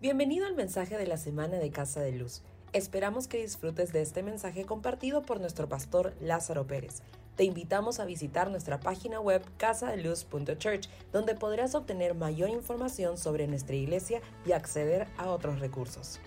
[0.00, 2.42] Bienvenido al mensaje de la semana de Casa de Luz.
[2.72, 7.02] Esperamos que disfrutes de este mensaje compartido por nuestro pastor Lázaro Pérez.
[7.34, 13.74] Te invitamos a visitar nuestra página web casadeluz.church, donde podrás obtener mayor información sobre nuestra
[13.74, 16.20] iglesia y acceder a otros recursos.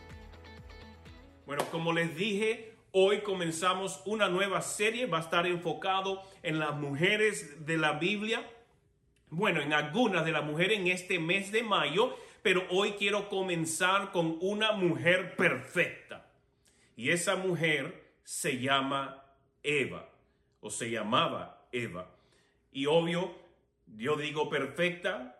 [1.45, 6.75] Bueno, como les dije, hoy comenzamos una nueva serie, va a estar enfocado en las
[6.75, 8.45] mujeres de la Biblia.
[9.29, 14.11] Bueno, en algunas de las mujeres en este mes de mayo pero hoy quiero comenzar
[14.11, 16.31] con una mujer perfecta.
[16.95, 19.23] Y esa mujer se llama
[19.63, 20.09] Eva,
[20.59, 22.16] o se llamaba Eva.
[22.71, 23.35] Y obvio,
[23.97, 25.38] yo digo perfecta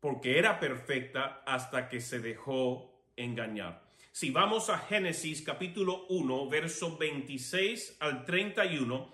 [0.00, 3.82] porque era perfecta hasta que se dejó engañar.
[4.10, 9.12] Si vamos a Génesis capítulo 1, verso 26 al 31,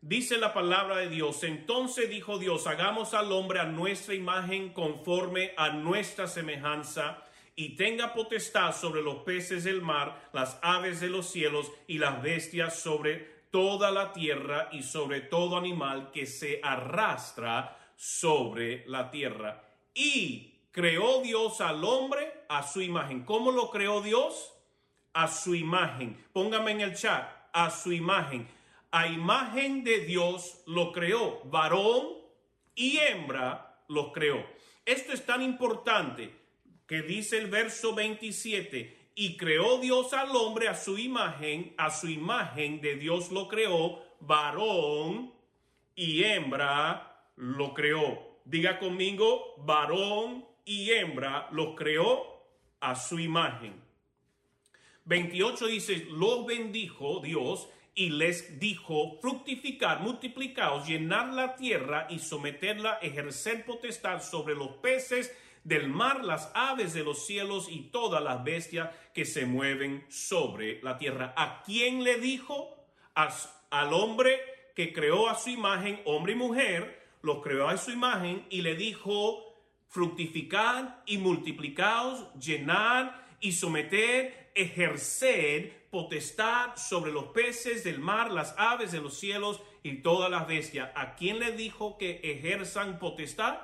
[0.00, 5.54] Dice la palabra de Dios, entonces dijo Dios, hagamos al hombre a nuestra imagen conforme
[5.56, 7.24] a nuestra semejanza
[7.56, 12.22] y tenga potestad sobre los peces del mar, las aves de los cielos y las
[12.22, 13.16] bestias sobre
[13.50, 19.64] toda la tierra y sobre todo animal que se arrastra sobre la tierra.
[19.94, 23.24] Y creó Dios al hombre a su imagen.
[23.24, 24.54] ¿Cómo lo creó Dios?
[25.12, 26.24] A su imagen.
[26.32, 28.46] Póngame en el chat, a su imagen
[28.90, 32.08] a imagen de Dios lo creó, varón
[32.74, 34.44] y hembra los creó.
[34.84, 36.34] Esto es tan importante
[36.86, 42.08] que dice el verso 27, y creó Dios al hombre a su imagen, a su
[42.08, 45.34] imagen de Dios lo creó, varón
[45.94, 48.38] y hembra lo creó.
[48.44, 52.46] Diga conmigo, varón y hembra los creó
[52.80, 53.74] a su imagen.
[55.04, 57.68] 28 dice, lo bendijo Dios
[57.98, 65.36] y les dijo, fructificar, multiplicaos, llenar la tierra y someterla, ejercer potestad sobre los peces
[65.64, 70.80] del mar, las aves de los cielos y todas las bestias que se mueven sobre
[70.80, 71.34] la tierra.
[71.36, 72.76] ¿A quién le dijo?
[73.14, 74.38] al hombre
[74.76, 78.76] que creó a su imagen, hombre y mujer, los creó a su imagen y le
[78.76, 79.56] dijo,
[79.88, 88.92] fructificar y multiplicaos, llenar y someter, ejercer potestad sobre los peces del mar, las aves
[88.92, 90.90] de los cielos y todas las bestias.
[90.94, 93.58] ¿A quién le dijo que ejerzan potestad?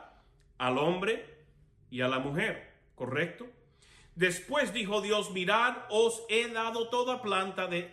[0.59, 1.45] Al hombre
[1.91, 3.47] y a la mujer, ¿correcto?
[4.15, 7.93] Después dijo Dios, mirad, os he dado toda planta de,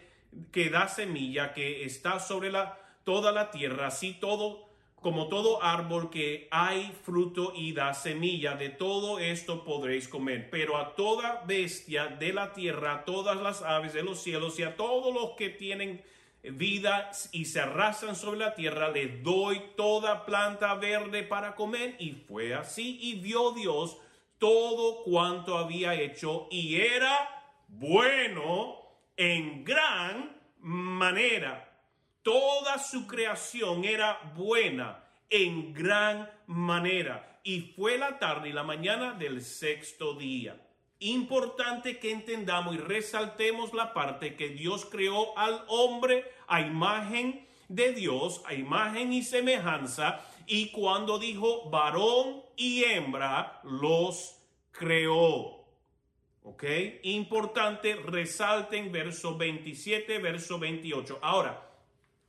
[0.51, 4.70] que da semilla, que está sobre la, toda la tierra, así todo
[5.01, 10.49] como todo árbol que hay fruto y da semilla, de todo esto podréis comer.
[10.51, 14.63] Pero a toda bestia de la tierra, a todas las aves de los cielos y
[14.63, 16.03] a todos los que tienen
[16.43, 21.95] vida y se arrasan sobre la tierra, les doy toda planta verde para comer.
[21.97, 23.97] Y fue así y vio Dios
[24.37, 28.77] todo cuanto había hecho y era bueno
[29.17, 31.70] en gran manera.
[32.23, 37.39] Toda su creación era buena en gran manera.
[37.43, 40.61] Y fue la tarde y la mañana del sexto día.
[40.99, 47.93] Importante que entendamos y resaltemos la parte que Dios creó al hombre a imagen de
[47.93, 50.23] Dios, a imagen y semejanza.
[50.45, 54.37] Y cuando dijo varón y hembra, los
[54.71, 55.65] creó.
[56.43, 56.63] ¿Ok?
[57.03, 61.17] Importante, resalten verso 27, verso 28.
[61.23, 61.70] Ahora,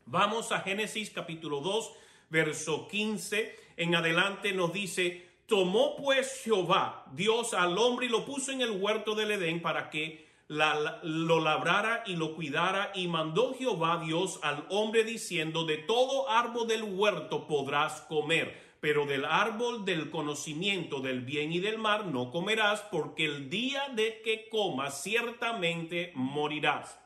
[0.07, 1.93] Vamos a Génesis capítulo 2,
[2.29, 3.57] verso 15.
[3.77, 8.73] En adelante nos dice, tomó pues Jehová, Dios al hombre y lo puso en el
[8.73, 14.67] huerto del Edén para que lo labrara y lo cuidara y mandó Jehová Dios al
[14.71, 21.23] hombre diciendo, de todo árbol del huerto podrás comer, pero del árbol del conocimiento del
[21.23, 27.02] bien y del mal no comerás, porque el día de que comas ciertamente morirás.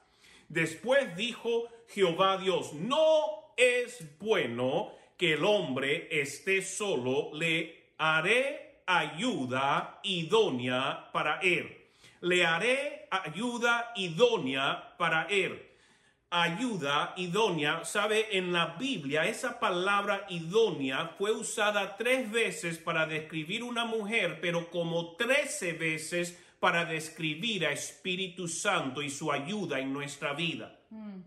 [0.49, 10.01] Después dijo Jehová Dios, no es bueno que el hombre esté solo, le haré ayuda
[10.03, 11.77] idónea para él.
[12.21, 15.63] Le haré ayuda idónea para él.
[16.29, 23.63] Ayuda idónea, sabe, en la Biblia esa palabra idónea fue usada tres veces para describir
[23.63, 29.93] una mujer, pero como trece veces para describir a Espíritu Santo y su ayuda en
[29.93, 30.81] nuestra vida.
[30.91, 31.21] Mm,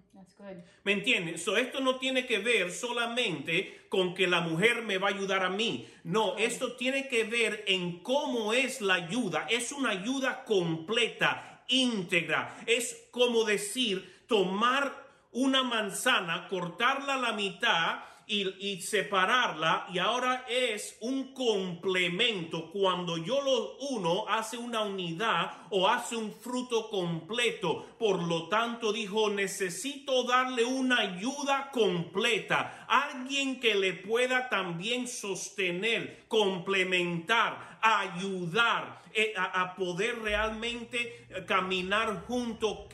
[0.83, 1.45] ¿Me entiendes?
[1.47, 5.49] esto no tiene que ver solamente con que la mujer me va a ayudar a
[5.49, 5.87] mí.
[6.03, 9.47] No, esto tiene que ver en cómo es la ayuda.
[9.49, 12.57] Es una ayuda completa, íntegra.
[12.65, 17.99] Es como decir, tomar una manzana, cortarla a la mitad
[18.29, 22.71] y, separarla y ahora es un complemento.
[22.71, 27.85] Cuando yo lo uno hace una unidad o hace un fruto completo.
[27.97, 32.85] Por lo tanto dijo, necesito darle una ayuda completa.
[32.87, 42.87] Alguien que le pueda también sostener, complementar, ayudar eh, a, poder realmente caminar junto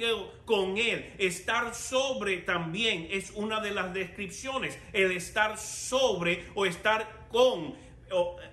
[0.46, 1.14] con Él.
[1.18, 4.80] Estar sobre también es una de las descripciones.
[4.94, 7.76] El estar sobre o estar con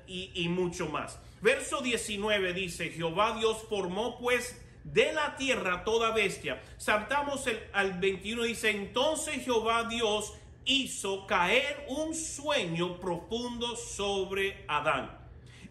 [0.06, 1.18] y, mucho más.
[1.40, 6.60] Verso 19 dice, Jehová Dios formó pues de la tierra toda bestia.
[6.78, 10.32] Saltamos el, al 21 dice, entonces Jehová Dios
[10.64, 15.21] hizo caer un sueño profundo sobre Adán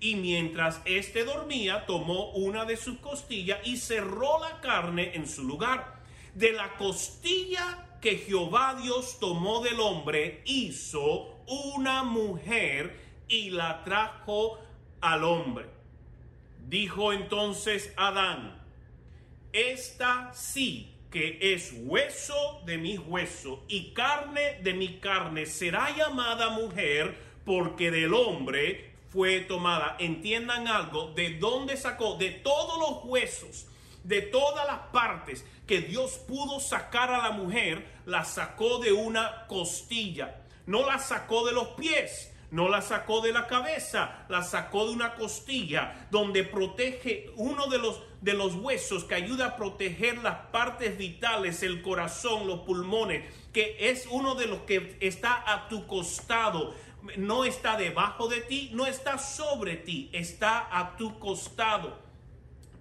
[0.02, 5.44] y mientras éste dormía, tomó una de sus costillas y cerró la carne en su
[5.44, 6.02] lugar.
[6.34, 14.60] De la costilla que Jehová Dios tomó del hombre, hizo una mujer y la trajo
[15.02, 15.68] al hombre.
[16.68, 18.60] Dijo entonces Adán,
[19.54, 26.50] esta sí que es hueso de mi hueso y carne de mi carne, será llamada
[26.50, 27.16] mujer
[27.46, 29.98] porque del hombre fue tomada.
[30.00, 33.68] Entiendan algo, de dónde sacó, de todos los huesos,
[34.04, 39.46] de todas las partes que Dios pudo sacar a la mujer, la sacó de una
[39.48, 40.42] costilla.
[40.66, 44.94] No la sacó de los pies, no la sacó de la cabeza, la sacó de
[44.94, 50.36] una costilla donde protege uno de los de los huesos que ayuda a proteger las
[50.52, 55.88] partes vitales, el corazón, los pulmones, que es uno de los que está a tu
[55.88, 56.76] costado
[57.18, 62.00] no está debajo de ti, no está sobre ti, está a tu costado.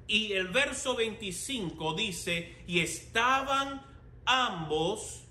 [0.06, 3.82] Y el verso 25 dice, y estaban
[4.24, 5.24] ambos,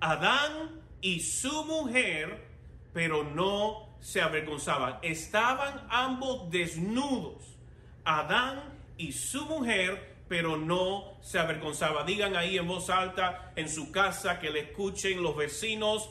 [0.00, 2.48] Adán y su mujer,
[2.92, 4.98] pero no se avergonzaban.
[5.02, 7.56] Estaban ambos desnudos,
[8.04, 8.62] Adán
[8.96, 12.06] y su mujer, pero no se avergonzaban.
[12.06, 16.10] Digan ahí en voz alta, en su casa, que le escuchen los vecinos,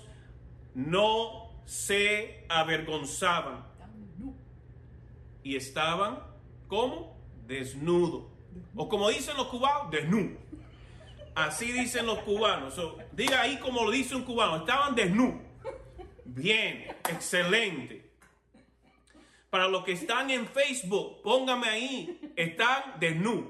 [0.76, 3.66] no se avergonzaban
[5.44, 6.20] y estaban
[6.68, 8.26] como desnudos.
[8.76, 10.38] O como dicen los cubanos, desnudos.
[11.36, 12.80] Así dicen los cubanos.
[13.12, 15.42] diga ahí como lo dice un cubano, estaban desnudos.
[16.26, 18.12] Bien, excelente.
[19.50, 23.50] Para los que están en Facebook, póngame ahí, están desnudos.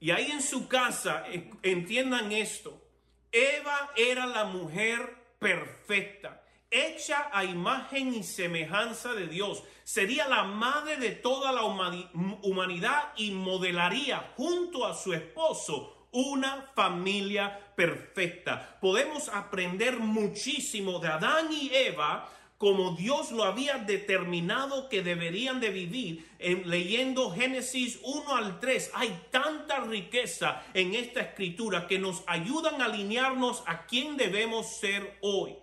[0.00, 1.24] Y ahí en su casa,
[1.62, 2.82] entiendan esto.
[3.30, 9.62] Eva era la mujer perfecta, hecha a imagen y semejanza de Dios.
[9.84, 17.74] Sería la madre de toda la humanidad y modelaría junto a su esposo una familia
[17.74, 18.78] perfecta.
[18.80, 22.28] Podemos aprender muchísimo de Adán y Eva
[22.62, 26.28] como Dios lo había determinado que deberían de vivir.
[26.38, 32.80] En, leyendo Génesis 1 al 3, hay tanta riqueza en esta escritura que nos ayudan
[32.80, 35.56] a alinearnos a quién debemos ser hoy.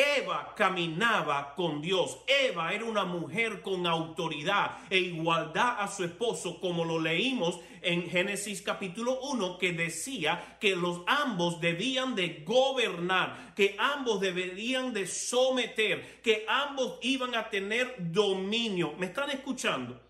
[0.00, 2.18] Eva caminaba con Dios.
[2.26, 8.08] Eva era una mujer con autoridad e igualdad a su esposo, como lo leímos en
[8.08, 15.06] Génesis capítulo 1, que decía que los ambos debían de gobernar, que ambos deberían de
[15.06, 18.94] someter, que ambos iban a tener dominio.
[18.98, 20.00] ¿Me están escuchando?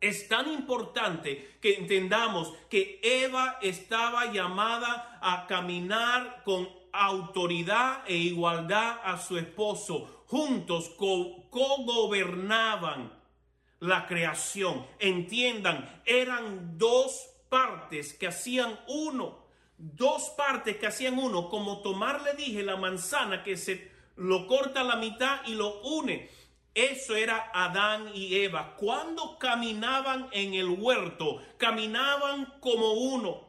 [0.00, 6.68] Es tan importante que entendamos que Eva estaba llamada a caminar con
[7.04, 10.24] autoridad e igualdad a su esposo.
[10.26, 13.12] Juntos co-gobernaban
[13.80, 14.86] la creación.
[14.98, 19.44] Entiendan, eran dos partes que hacían uno.
[19.78, 24.80] Dos partes que hacían uno, como tomar, le dije, la manzana que se lo corta
[24.80, 26.30] a la mitad y lo une.
[26.74, 28.74] Eso era Adán y Eva.
[28.76, 33.45] Cuando caminaban en el huerto, caminaban como uno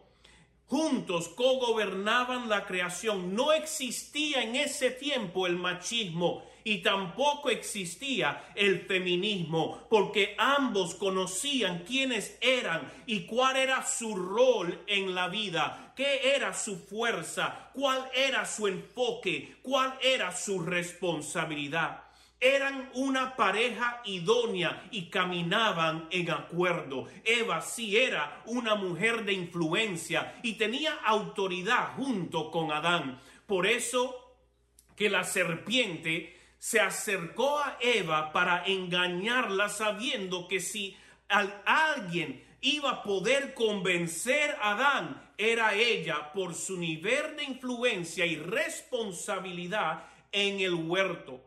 [0.68, 3.34] juntos co-gobernaban la creación.
[3.34, 11.86] No existía en ese tiempo el machismo y tampoco existía el feminismo, porque ambos conocían
[11.88, 18.10] quiénes eran y cuál era su rol en la vida, qué era su fuerza, cuál
[18.14, 22.07] era su enfoque, cuál era su responsabilidad.
[22.40, 27.08] Eran una pareja idónea y caminaban en acuerdo.
[27.24, 33.20] Eva sí era una mujer de influencia y tenía autoridad junto con Adán.
[33.48, 34.36] Por eso
[34.96, 40.96] que la serpiente se acercó a Eva para engañarla sabiendo que si
[41.28, 48.36] alguien iba a poder convencer a Adán, era ella por su nivel de influencia y
[48.36, 51.47] responsabilidad en el huerto.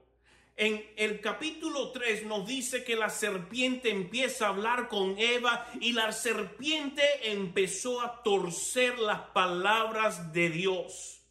[0.61, 5.93] En el capítulo 3 nos dice que la serpiente empieza a hablar con Eva y
[5.93, 7.03] la serpiente
[7.33, 11.23] empezó a torcer las palabras de Dios.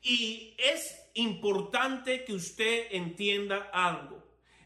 [0.00, 4.22] Y es importante que usted entienda algo.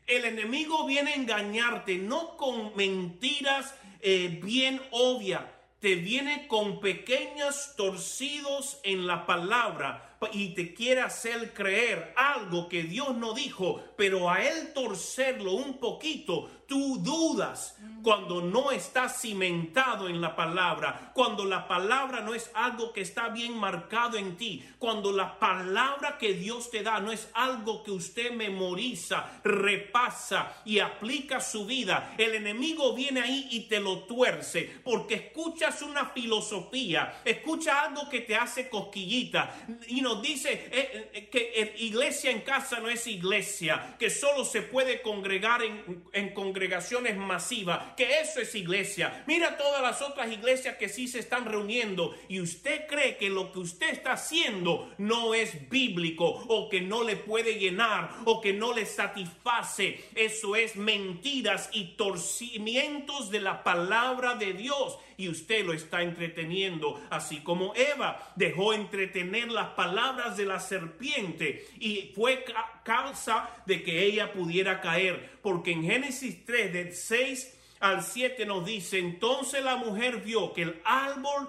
[0.06, 5.42] El enemigo viene a engañarte no con mentiras eh, bien obvias,
[5.80, 12.82] te viene con pequeños torcidos en la palabra y te quiere hacer creer algo que
[12.82, 20.08] Dios no dijo, pero a él torcerlo un poquito, tú dudas cuando no está cimentado
[20.08, 24.62] en la palabra, cuando la palabra no es algo que está bien marcado en ti,
[24.78, 30.78] cuando la palabra que Dios te da no es algo que usted memoriza, repasa y
[30.78, 32.14] aplica a su vida.
[32.18, 38.20] El enemigo viene ahí y te lo tuerce porque escuchas una filosofía, escucha algo que
[38.20, 43.96] te hace cosquillita y nos dice eh, eh, que iglesia en casa no es iglesia,
[43.98, 49.24] que solo se puede congregar en, en congregaciones masivas, que eso es iglesia.
[49.26, 53.50] Mira todas las otras iglesias que sí se están reuniendo y usted cree que lo
[53.50, 58.52] que usted está haciendo no es bíblico o que no le puede llenar o que
[58.52, 60.04] no le satisface.
[60.14, 67.02] Eso es mentiras y torcimientos de la palabra de Dios y usted lo está entreteniendo,
[67.10, 72.44] así como Eva dejó entretener las palabras de la serpiente y fue
[72.82, 78.64] causa de que ella pudiera caer, porque en Génesis 3 del 6 al 7 nos
[78.64, 81.48] dice, entonces la mujer vio que el árbol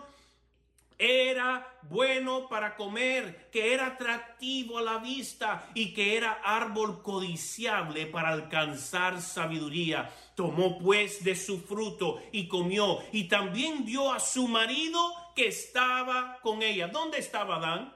[0.97, 8.05] era bueno para comer, que era atractivo a la vista y que era árbol codiciable
[8.07, 10.09] para alcanzar sabiduría.
[10.35, 16.39] Tomó pues de su fruto y comió y también dio a su marido que estaba
[16.41, 16.87] con ella.
[16.87, 17.94] ¿Dónde estaba Adán?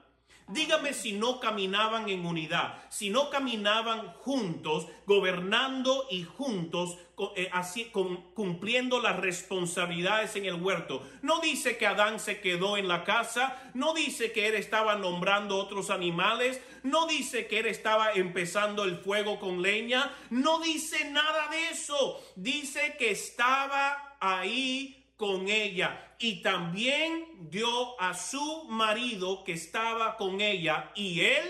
[0.50, 6.98] Dígame si no caminaban en unidad, si no caminaban juntos, gobernando y juntos,
[7.36, 7.92] eh, así,
[8.34, 11.08] cumpliendo las responsabilidades en el huerto.
[11.22, 15.56] No dice que Adán se quedó en la casa, no dice que él estaba nombrando
[15.56, 21.48] otros animales, no dice que él estaba empezando el fuego con leña, no dice nada
[21.50, 22.20] de eso.
[22.36, 26.16] Dice que estaba ahí con ella.
[26.18, 31.44] Y también dio a su marido que estaba con ella y él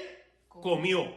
[0.47, 1.15] comió.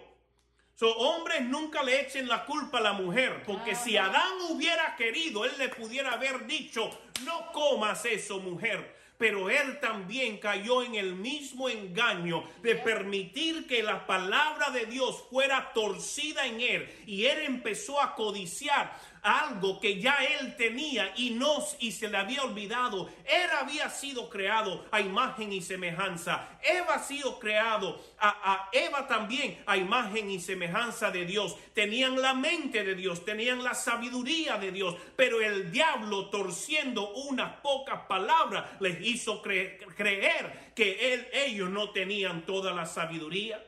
[0.75, 5.47] So, hombres nunca le echen la culpa a la mujer, porque si Adán hubiera querido,
[5.47, 6.91] él le pudiera haber dicho,
[7.25, 13.81] no comas eso, mujer pero él también cayó en el mismo engaño de permitir que
[13.81, 20.01] la palabra de Dios fuera torcida en él y él empezó a codiciar algo que
[20.01, 23.09] ya él tenía y no y se le había olvidado.
[23.25, 26.59] Él había sido creado a imagen y semejanza.
[26.63, 31.57] Eva ha sido creado a, a Eva también a imagen y semejanza de Dios.
[31.73, 37.61] Tenían la mente de Dios, tenían la sabiduría de Dios, pero el diablo torciendo unas
[37.61, 43.63] pocas palabras les hizo creer que él, ellos no tenían toda la sabiduría.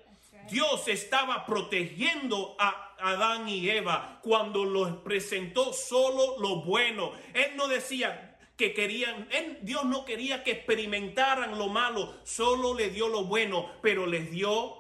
[0.50, 7.12] Dios estaba protegiendo a Adán y Eva cuando los presentó solo lo bueno.
[7.34, 9.28] Él no decía que querían,
[9.62, 14.75] Dios no quería que experimentaran lo malo, solo le dio lo bueno, pero les dio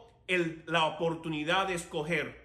[0.66, 2.44] la oportunidad de escoger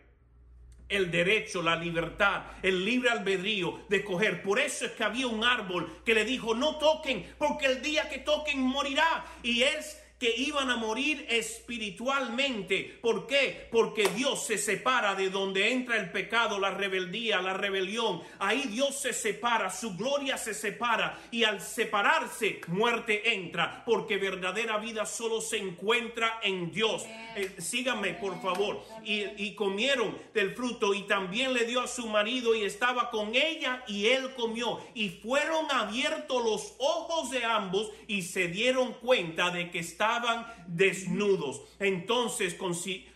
[0.89, 4.41] el derecho, la libertad, el libre albedrío de escoger.
[4.41, 8.09] Por eso es que había un árbol que le dijo, no toquen, porque el día
[8.09, 9.23] que toquen morirá.
[9.43, 12.99] Y es que iban a morir espiritualmente.
[13.01, 13.69] ¿Por qué?
[13.71, 18.21] Porque Dios se separa de donde entra el pecado, la rebeldía, la rebelión.
[18.37, 24.77] Ahí Dios se separa, su gloria se separa y al separarse muerte entra, porque verdadera
[24.77, 27.05] vida solo se encuentra en Dios.
[27.37, 28.83] Eh, síganme, por favor.
[29.05, 33.33] Y, y comieron del fruto y también le dio a su marido y estaba con
[33.35, 34.81] ella y él comió.
[34.93, 40.45] Y fueron abiertos los ojos de ambos y se dieron cuenta de que estaban estaban
[40.67, 41.61] desnudos.
[41.79, 42.57] Entonces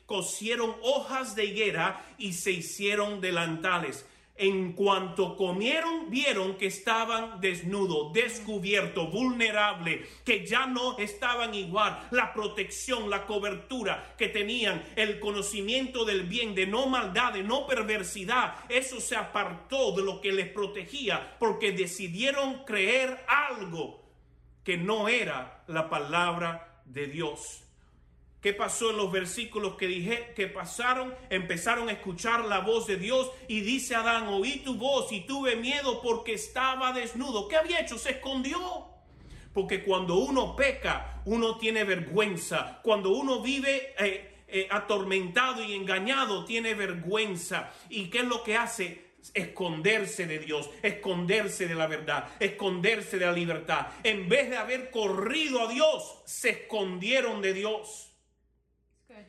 [0.06, 4.06] cosieron hojas de higuera y se hicieron delantales.
[4.36, 12.08] En cuanto comieron, vieron que estaban desnudos, descubiertos, vulnerables, que ya no estaban igual.
[12.10, 17.68] La protección, la cobertura que tenían, el conocimiento del bien, de no maldad, de no
[17.68, 24.02] perversidad, eso se apartó de lo que les protegía porque decidieron creer algo
[24.64, 27.62] que no era la palabra de Dios.
[28.42, 31.16] ¿Qué pasó en los versículos que dije que pasaron?
[31.30, 35.56] Empezaron a escuchar la voz de Dios y dice Adán, oí tu voz y tuve
[35.56, 37.48] miedo porque estaba desnudo.
[37.48, 37.98] ¿Qué había hecho?
[37.98, 38.90] Se escondió.
[39.54, 42.80] Porque cuando uno peca, uno tiene vergüenza.
[42.84, 43.94] Cuando uno vive...
[43.98, 47.72] Eh, eh, atormentado y engañado tiene vergüenza.
[47.90, 49.03] ¿Y qué es lo que hace?
[49.34, 53.88] Esconderse de Dios, esconderse de la verdad, esconderse de la libertad.
[54.04, 58.10] En vez de haber corrido a Dios, se escondieron de Dios.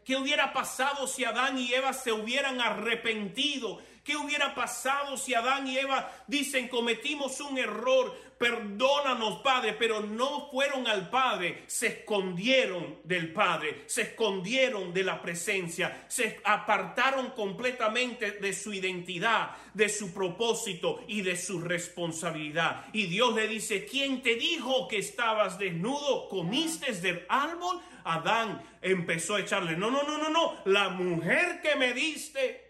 [0.05, 3.81] ¿Qué hubiera pasado si Adán y Eva se hubieran arrepentido?
[4.05, 8.15] ¿Qué hubiera pasado si Adán y Eva dicen cometimos un error?
[8.37, 15.23] Perdónanos, Padre, pero no fueron al Padre, se escondieron del Padre, se escondieron de la
[15.23, 22.85] presencia, se apartaron completamente de su identidad, de su propósito y de su responsabilidad.
[22.93, 26.29] Y Dios le dice, ¿quién te dijo que estabas desnudo?
[26.29, 27.81] ¿Comiste del árbol?
[28.05, 32.64] Adán empezó a echarle, no, no, no, no, no, la mujer que me diste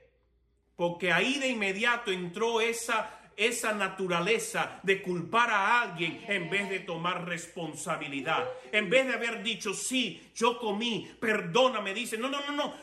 [0.77, 6.81] porque ahí de inmediato entró esa esa naturaleza de culpar a alguien en vez de
[6.81, 8.49] tomar responsabilidad.
[8.73, 12.75] En vez de haber dicho, sí, yo comí, perdóname, dice, no, no, no, no,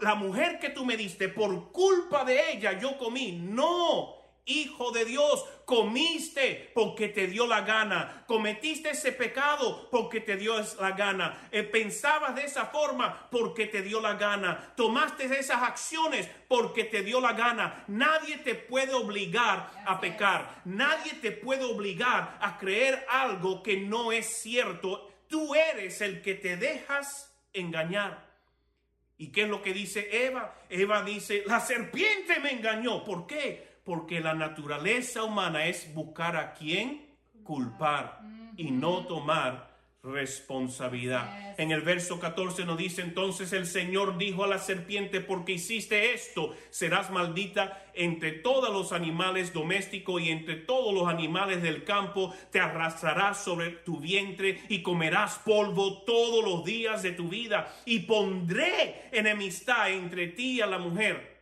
[0.00, 3.32] la mujer que tú me diste, por culpa de ella yo comí.
[3.32, 10.36] No, hijo de Dios, comiste porque te dio la gana, cometiste ese pecado porque te
[10.36, 15.62] dio la gana, eh, pensabas de esa forma porque te dio la gana, tomaste esas
[15.62, 17.84] acciones porque te dio la gana.
[17.88, 24.12] Nadie te puede obligar a pecar, nadie te puede obligar a creer algo que no
[24.12, 25.10] es cierto.
[25.28, 28.24] Tú eres el que te dejas engañar.
[29.16, 30.54] ¿Y qué es lo que dice Eva?
[30.68, 33.04] Eva dice, la serpiente me engañó.
[33.04, 33.73] ¿Por qué?
[33.84, 38.20] Porque la naturaleza humana es buscar a quién culpar
[38.56, 39.74] y no tomar
[40.04, 41.54] responsabilidad.
[41.58, 46.12] En el verso 14 nos dice entonces el Señor dijo a la serpiente, porque hiciste
[46.12, 52.34] esto, serás maldita entre todos los animales domésticos y entre todos los animales del campo,
[52.50, 58.00] te arrastrarás sobre tu vientre y comerás polvo todos los días de tu vida y
[58.00, 61.33] pondré enemistad entre ti y a la mujer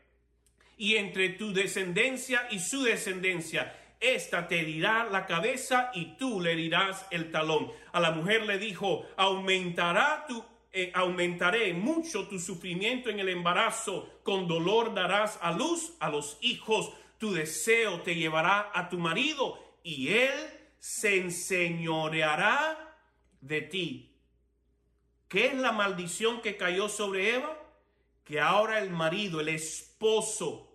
[0.82, 3.72] y entre tu descendencia y su descendencia.
[4.00, 7.70] Esta te herirá la cabeza y tú le herirás el talón.
[7.92, 14.08] A la mujer le dijo, aumentará tu eh, aumentaré mucho tu sufrimiento en el embarazo,
[14.24, 19.62] con dolor darás a luz a los hijos, tu deseo te llevará a tu marido
[19.84, 20.34] y él
[20.80, 22.98] se enseñoreará
[23.40, 24.16] de ti.
[25.28, 27.56] ¿Qué es la maldición que cayó sobre Eva?
[28.24, 30.71] Que ahora el marido, el esposo,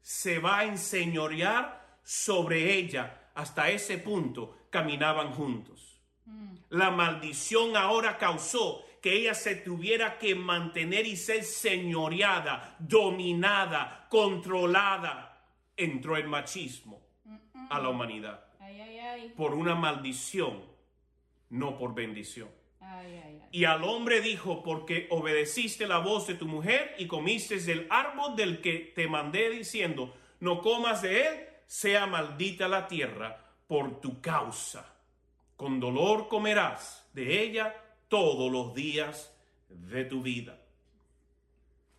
[0.00, 3.30] se va a enseñorear sobre ella.
[3.34, 6.00] Hasta ese punto caminaban juntos.
[6.26, 6.56] Mm.
[6.70, 15.46] La maldición ahora causó que ella se tuviera que mantener y ser señoreada, dominada, controlada.
[15.76, 17.00] Entró el machismo
[17.70, 18.50] a la humanidad
[19.36, 20.62] por una maldición,
[21.50, 22.48] no por bendición.
[23.52, 28.36] Y al hombre dijo, porque obedeciste la voz de tu mujer y comiste del árbol
[28.36, 34.20] del que te mandé diciendo, no comas de él, sea maldita la tierra por tu
[34.20, 34.94] causa.
[35.56, 37.74] Con dolor comerás de ella
[38.08, 39.36] todos los días
[39.68, 40.58] de tu vida.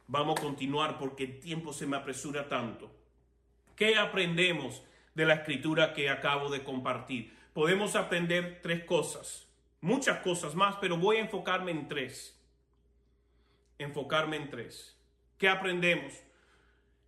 [0.08, 2.91] Vamos a continuar porque el tiempo se me apresura tanto.
[3.75, 4.84] ¿Qué aprendemos
[5.15, 7.34] de la escritura que acabo de compartir?
[7.54, 9.50] Podemos aprender tres cosas
[9.81, 12.39] muchas cosas más, pero voy a enfocarme en tres.
[13.77, 14.97] Enfocarme en tres.
[15.37, 16.13] ¿Qué aprendemos?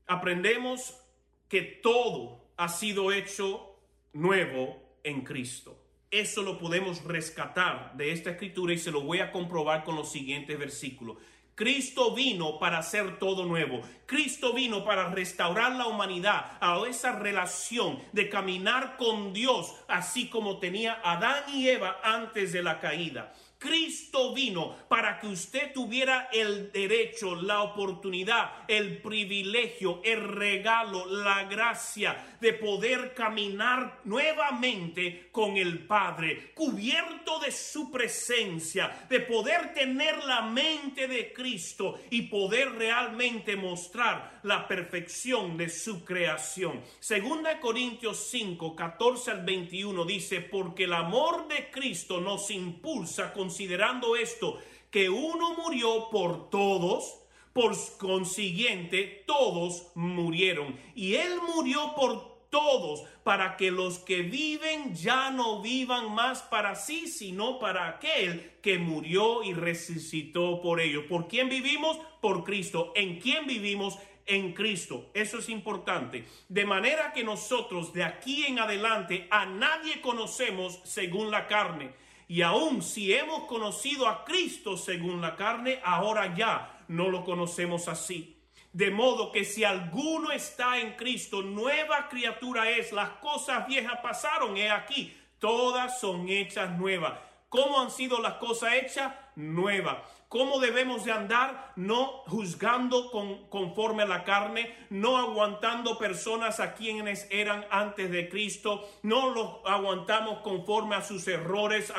[0.07, 0.99] Aprendemos
[1.47, 3.79] que todo ha sido hecho
[4.11, 5.79] nuevo en Cristo.
[6.09, 10.11] Eso lo podemos rescatar de esta escritura y se lo voy a comprobar con los
[10.11, 11.17] siguientes versículos.
[11.55, 13.81] Cristo vino para hacer todo nuevo.
[14.07, 20.57] Cristo vino para restaurar la humanidad a esa relación de caminar con Dios, así como
[20.57, 23.33] tenía Adán y Eva antes de la caída.
[23.63, 31.45] Cristo vino para que usted tuviera el derecho, la oportunidad, el privilegio, el regalo, la
[31.45, 40.25] gracia de poder caminar nuevamente con el Padre, cubierto de su presencia, de poder tener
[40.25, 46.81] la mente de Cristo y poder realmente mostrar la perfección de su creación.
[46.99, 53.43] Segunda Corintios 5, 14 al 21 dice, porque el amor de Cristo nos impulsa con
[53.43, 54.57] considerando esto,
[54.89, 57.19] que uno murió por todos,
[57.51, 60.79] por consiguiente todos murieron.
[60.95, 66.75] Y Él murió por todos, para que los que viven ya no vivan más para
[66.75, 71.03] sí, sino para aquel que murió y resucitó por ellos.
[71.09, 71.97] ¿Por quién vivimos?
[72.21, 72.93] Por Cristo.
[72.95, 73.97] ¿En quién vivimos?
[74.25, 75.11] En Cristo.
[75.13, 76.25] Eso es importante.
[76.47, 81.93] De manera que nosotros de aquí en adelante a nadie conocemos según la carne.
[82.27, 87.87] Y aún si hemos conocido a Cristo según la carne, ahora ya no lo conocemos
[87.87, 88.39] así.
[88.71, 92.91] De modo que si alguno está en Cristo, nueva criatura es.
[92.91, 97.13] Las cosas viejas pasaron, he aquí, todas son hechas nuevas.
[97.49, 99.13] ¿Cómo han sido las cosas hechas?
[99.35, 99.97] Nuevas.
[100.33, 101.73] ¿Cómo debemos de andar?
[101.75, 108.29] No juzgando con, conforme a la carne, no aguantando personas a quienes eran antes de
[108.29, 111.93] Cristo, no los aguantamos conforme a sus errores,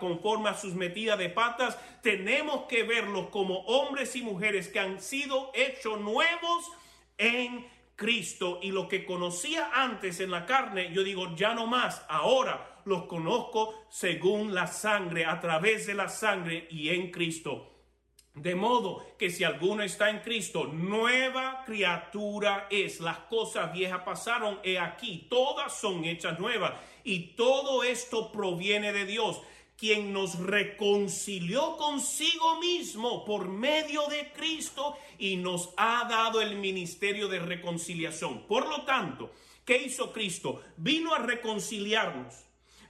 [0.00, 1.78] conforme a sus metidas de patas.
[2.02, 6.72] Tenemos que verlos como hombres y mujeres que han sido hechos nuevos
[7.18, 12.04] en Cristo y lo que conocía antes en la carne, yo digo, ya no más,
[12.08, 17.70] ahora los conozco según la sangre, a través de la sangre y en Cristo.
[18.34, 22.98] De modo que si alguno está en Cristo, nueva criatura es.
[22.98, 26.72] Las cosas viejas pasaron, he aquí, todas son hechas nuevas.
[27.04, 29.40] Y todo esto proviene de Dios
[29.76, 37.28] quien nos reconcilió consigo mismo por medio de Cristo y nos ha dado el ministerio
[37.28, 38.46] de reconciliación.
[38.46, 39.30] Por lo tanto,
[39.64, 40.60] ¿qué hizo Cristo?
[40.76, 42.44] Vino a reconciliarnos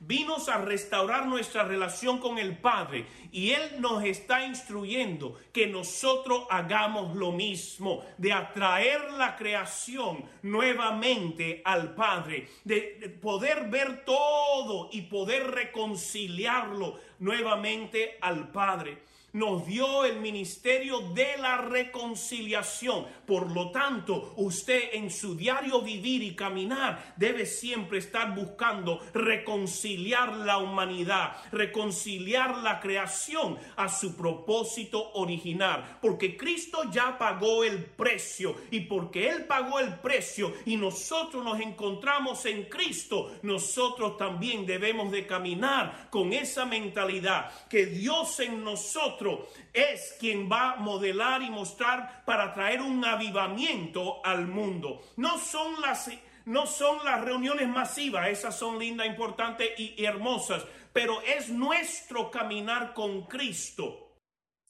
[0.07, 6.45] vino a restaurar nuestra relación con el Padre y Él nos está instruyendo que nosotros
[6.51, 15.03] hagamos lo mismo, de atraer la creación nuevamente al Padre, de, poder ver todo y
[15.03, 23.05] poder reconciliarlo nuevamente al Padre nos dio el ministerio de la reconciliación.
[23.27, 30.33] Por lo tanto, usted en su diario vivir y caminar debe siempre estar buscando reconciliar
[30.35, 35.99] la humanidad, reconciliar la creación a su propósito original.
[36.01, 41.61] Porque Cristo ya pagó el precio y porque Él pagó el precio y nosotros nos
[41.61, 49.24] encontramos en Cristo, nosotros también debemos de caminar con esa mentalidad que Dios en nosotros
[49.73, 55.01] es quien va a modelar y mostrar para traer un avivamiento al mundo.
[55.17, 56.11] No son las
[56.47, 62.93] no son las reuniones masivas, esas son lindas, importantes y, hermosas, pero es nuestro caminar
[62.93, 64.21] con Cristo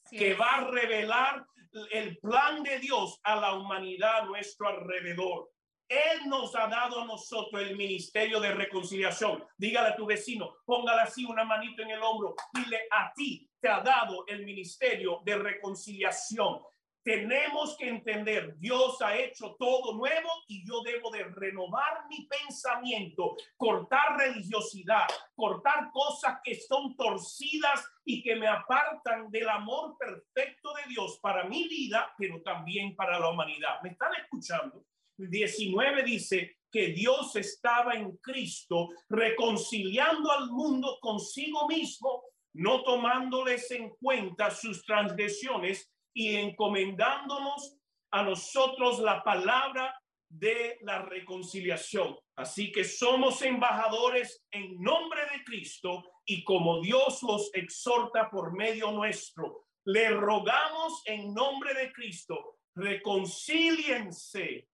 [0.09, 1.45] que va a revelar
[1.91, 5.49] el plan de Dios a la humanidad a nuestro alrededor.
[5.87, 9.43] Él nos ha dado a nosotros el ministerio de reconciliación.
[9.57, 13.81] Dígale a tu vecino, póngale así una manito en el hombro, dile a ti ha
[13.81, 16.61] dado el ministerio de reconciliación.
[17.03, 23.35] Tenemos que entender, Dios ha hecho todo nuevo y yo debo de renovar mi pensamiento,
[23.57, 30.89] cortar religiosidad, cortar cosas que son torcidas y que me apartan del amor perfecto de
[30.89, 33.81] Dios para mi vida, pero también para la humanidad.
[33.83, 34.83] ¿Me están escuchando?
[35.17, 42.23] 19 dice que Dios estaba en Cristo reconciliando al mundo consigo mismo,
[42.55, 47.77] no tomándoles en cuenta sus transgresiones y encomendándonos
[48.11, 49.93] a nosotros la palabra
[50.29, 52.17] de la reconciliación.
[52.35, 58.91] Así que somos embajadores en nombre de Cristo y como Dios los exhorta por medio
[58.91, 64.69] nuestro, le rogamos en nombre de Cristo, reconcíliense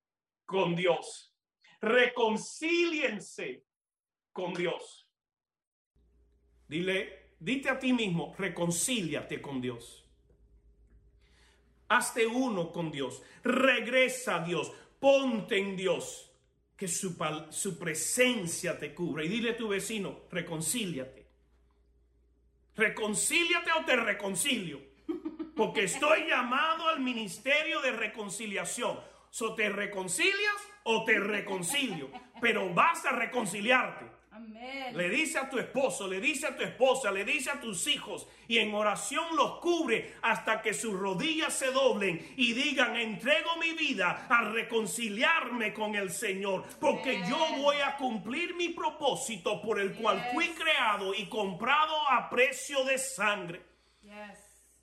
[0.45, 1.33] con Dios.
[1.81, 3.63] Reconcíliense
[4.31, 5.07] con Dios.
[6.67, 10.05] Dile, dite a ti mismo, reconcíliate con Dios.
[11.89, 13.21] Hazte uno con Dios.
[13.43, 14.71] Regresa a Dios.
[14.99, 16.31] Ponte en Dios.
[16.77, 17.17] Que su,
[17.77, 19.25] presencia te cubra.
[19.25, 21.27] Y dile a tu vecino, reconcíliate.
[22.75, 24.79] Reconcíliate o te reconcilio.
[25.55, 28.97] Porque estoy llamado al ministerio de reconciliación.
[29.29, 34.20] So te reconcilias o te reconcilio, pero vas a reconciliarte.
[34.93, 38.27] Le dice a tu esposo, le dice a tu esposa, le dice a tus hijos
[38.47, 43.73] y en oración los cubre hasta que sus rodillas se doblen y digan, entrego mi
[43.73, 49.95] vida a reconciliarme con el Señor, porque yo voy a cumplir mi propósito por el
[49.95, 53.61] cual fui creado y comprado a precio de sangre.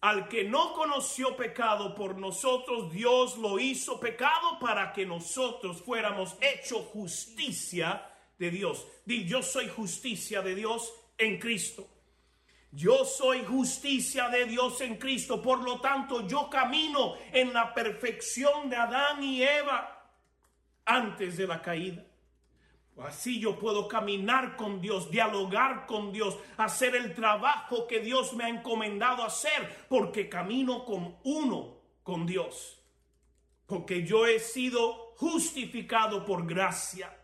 [0.03, 6.37] Al que no conoció pecado por nosotros, Dios lo hizo pecado para que nosotros fuéramos
[6.41, 8.05] hecho justicia
[8.39, 8.87] de Dios.
[9.05, 11.89] Di, yo soy justicia de Dios en Cristo.
[12.71, 15.41] Yo soy justicia de Dios en Cristo.
[15.41, 20.13] Por lo tanto, yo camino en la perfección de Adán y Eva
[20.85, 22.05] antes de la caída.
[22.99, 28.45] Así yo puedo caminar con Dios, dialogar con Dios, hacer el trabajo que Dios me
[28.45, 32.83] ha encomendado hacer, porque camino con uno, con Dios.
[33.67, 37.18] Porque yo he sido justificado por gracia.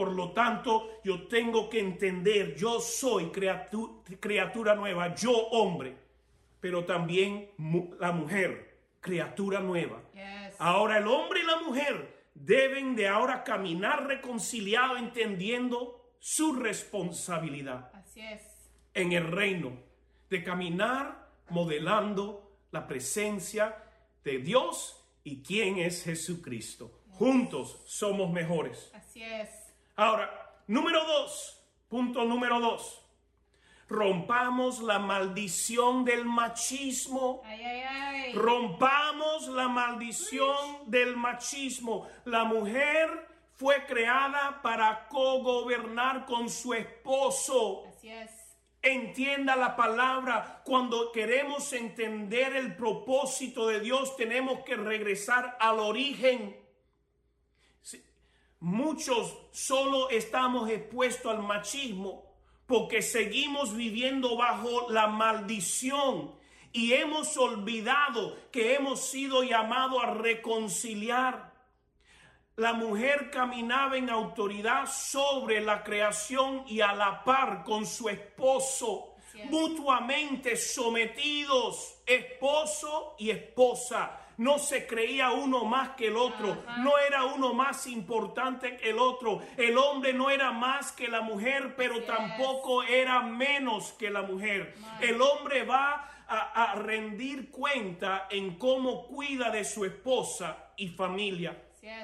[0.00, 5.94] Por lo tanto, yo tengo que entender, yo soy criatura, criatura nueva, yo hombre,
[6.58, 7.50] pero también
[7.98, 10.02] la mujer criatura nueva.
[10.14, 10.56] Yes.
[10.58, 18.22] Ahora el hombre y la mujer deben de ahora caminar reconciliado entendiendo su responsabilidad Así
[18.22, 18.40] es.
[18.94, 19.82] en el reino,
[20.30, 23.76] de caminar modelando la presencia
[24.24, 27.02] de Dios y quién es Jesucristo.
[27.10, 28.90] Juntos somos mejores.
[28.94, 29.59] Así es.
[30.00, 30.30] Ahora,
[30.66, 33.04] número dos, punto número dos.
[33.86, 37.42] Rompamos la maldición del machismo.
[37.44, 38.32] Ay, ay, ay.
[38.32, 42.08] Rompamos la maldición del machismo.
[42.24, 47.84] La mujer fue creada para cogobernar con su esposo.
[47.86, 48.30] Así es.
[48.80, 50.62] Entienda la palabra.
[50.64, 56.58] Cuando queremos entender el propósito de Dios, tenemos que regresar al origen.
[58.60, 62.30] Muchos solo estamos expuestos al machismo
[62.66, 66.34] porque seguimos viviendo bajo la maldición
[66.70, 71.54] y hemos olvidado que hemos sido llamados a reconciliar.
[72.56, 79.14] La mujer caminaba en autoridad sobre la creación y a la par con su esposo,
[79.44, 84.19] mutuamente sometidos, esposo y esposa.
[84.40, 86.78] No se creía uno más que el otro, Ajá.
[86.78, 89.40] no era uno más importante que el otro.
[89.56, 92.06] El hombre no era más que la mujer, pero Yes.
[92.06, 94.74] tampoco era menos que la mujer.
[94.78, 95.06] My.
[95.08, 101.56] El hombre va a, a rendir cuenta en cómo cuida de su esposa y familia.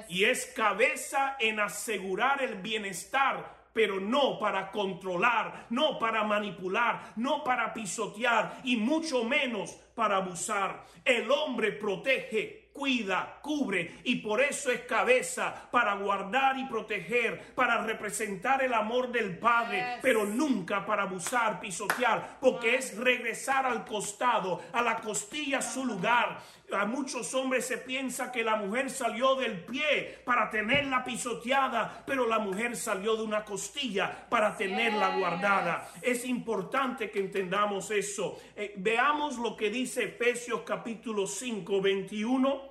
[0.09, 7.43] Y es cabeza en asegurar el bienestar, pero no para controlar, no para manipular, no
[7.43, 10.83] para pisotear y mucho menos para abusar.
[11.05, 17.83] El hombre protege, cuida, cubre y por eso es cabeza para guardar y proteger, para
[17.83, 19.99] representar el amor del Padre, Yes.
[20.01, 22.77] pero nunca para abusar, pisotear, porque Wow.
[22.79, 26.39] es regresar al costado, a la costilla a su lugar.
[26.73, 32.27] A muchos hombres se piensa que la mujer salió del pie para tenerla pisoteada, pero
[32.27, 35.19] la mujer salió de una costilla para tenerla Yes.
[35.19, 35.91] guardada.
[36.01, 38.37] Es importante que entendamos eso.
[38.55, 42.61] Eh, veamos lo que dice Efesios capítulo 5, 21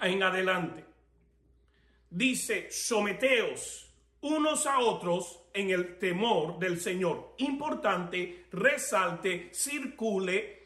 [0.00, 0.84] en adelante.
[2.10, 3.86] Dice, someteos
[4.20, 7.34] unos a otros en el temor del Señor.
[7.38, 10.57] Importante, resalte, circule,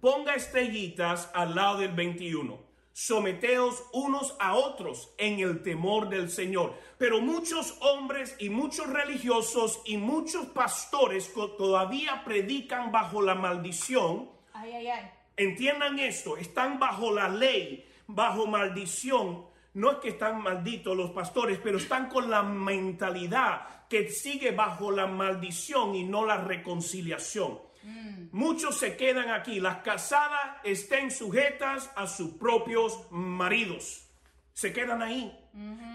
[0.00, 2.58] ponga estrellitas al lado del 21.
[2.92, 6.74] Someteos unos a otros en el temor del Señor.
[6.98, 14.72] Pero muchos hombres y muchos religiosos y muchos pastores todavía predican bajo la maldición Ay,
[14.74, 15.10] ay, ay.
[15.36, 19.46] Entiendan esto, están bajo la ley, bajo maldición.
[19.72, 24.90] No es que están malditos los pastores, pero están con la mentalidad que sigue bajo
[24.90, 27.58] la maldición y no la reconciliación.
[28.32, 29.60] Muchos se quedan aquí.
[29.60, 34.06] Las casadas estén sujetas a sus propios maridos.
[34.52, 35.32] Se quedan ahí.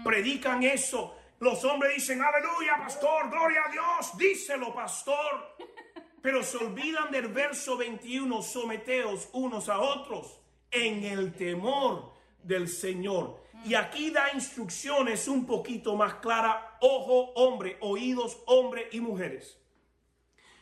[0.04, 1.16] Predican eso.
[1.38, 4.16] Los hombres dicen, aleluya, pastor, gloria a Dios.
[4.16, 5.56] Díselo, pastor.
[6.22, 13.44] Pero se olvidan del verso 21, someteos unos a otros en el temor del Señor.
[13.64, 19.58] Y aquí da instrucciones un poquito más claras, ojo hombre, oídos hombre y mujeres.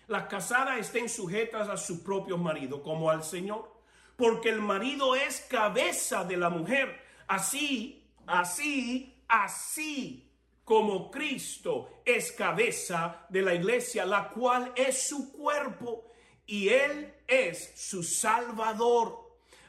[0.08, 3.72] Las casadas estén sujetas a su propio marido como al Señor,
[4.16, 7.00] porque el marido es cabeza de la mujer.
[7.26, 10.30] Así, así, así
[10.64, 16.10] como Cristo es cabeza de la iglesia, la cual es su cuerpo
[16.46, 19.24] y Él es su Salvador.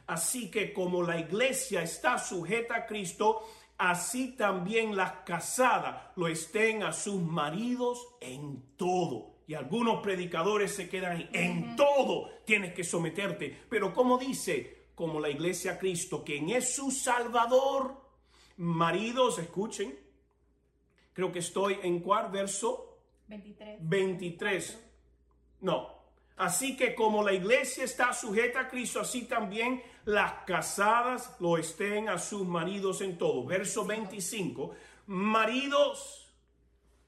[0.06, 3.46] Así que como la iglesia está sujeta a Cristo,
[3.78, 9.35] así también las casadas lo estén a sus maridos en todo.
[9.46, 13.56] Y algunos predicadores se quedan ahí, en todo tienes que someterte.
[13.68, 17.94] Pero como dice, como la iglesia a Cristo, quien es su Salvador,
[18.56, 19.96] maridos, escuchen,
[21.12, 23.78] creo que estoy en cuál verso 23.
[23.80, 24.84] 23.
[25.60, 25.94] No.
[26.36, 32.08] Así que como la iglesia está sujeta a Cristo, así también las casadas lo estén
[32.08, 33.44] a sus maridos en todo.
[33.44, 34.74] Verso 25.
[35.06, 36.25] Maridos,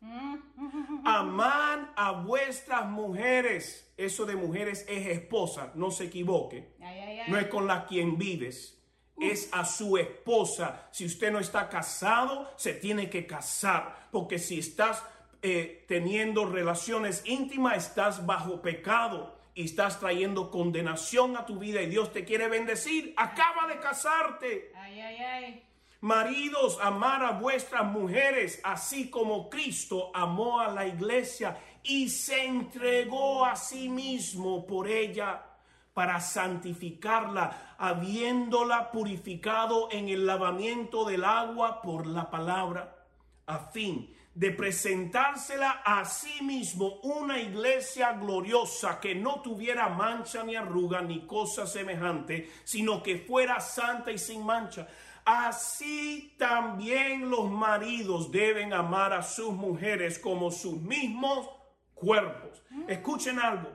[1.05, 3.93] amad a vuestras mujeres.
[3.97, 6.75] Eso de mujeres es esposa, no se equivoque.
[6.81, 7.31] Ay, ay, ay.
[7.31, 8.79] No es con la quien vives,
[9.21, 10.89] es a su esposa.
[10.93, 15.05] Si usted no está casado, se tiene que casar, porque si estás
[15.43, 21.89] eh, teniendo relaciones íntimas, estás bajo pecado y estás trayendo condenación a tu vida y
[21.89, 23.15] Dios te quiere bendecir.
[23.17, 24.73] Acaba de casarte.
[24.77, 25.68] Ay, ay, ay.
[26.01, 33.45] Maridos, amar a vuestras mujeres, así como Cristo amó a la iglesia y se entregó
[33.45, 35.45] a sí mismo por ella
[35.93, 43.05] para santificarla, habiéndola purificado en el lavamiento del agua por la palabra,
[43.47, 50.55] a fin de presentársela a sí mismo una iglesia gloriosa que no tuviera mancha ni
[50.55, 54.87] arruga ni cosa semejante, sino que fuera santa y sin mancha.
[55.31, 61.51] Así también los maridos deben amar a sus mujeres como sus mismos
[61.93, 62.63] cuerpos.
[62.87, 63.69] Escuchen algo,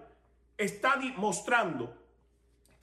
[0.58, 1.96] está mostrando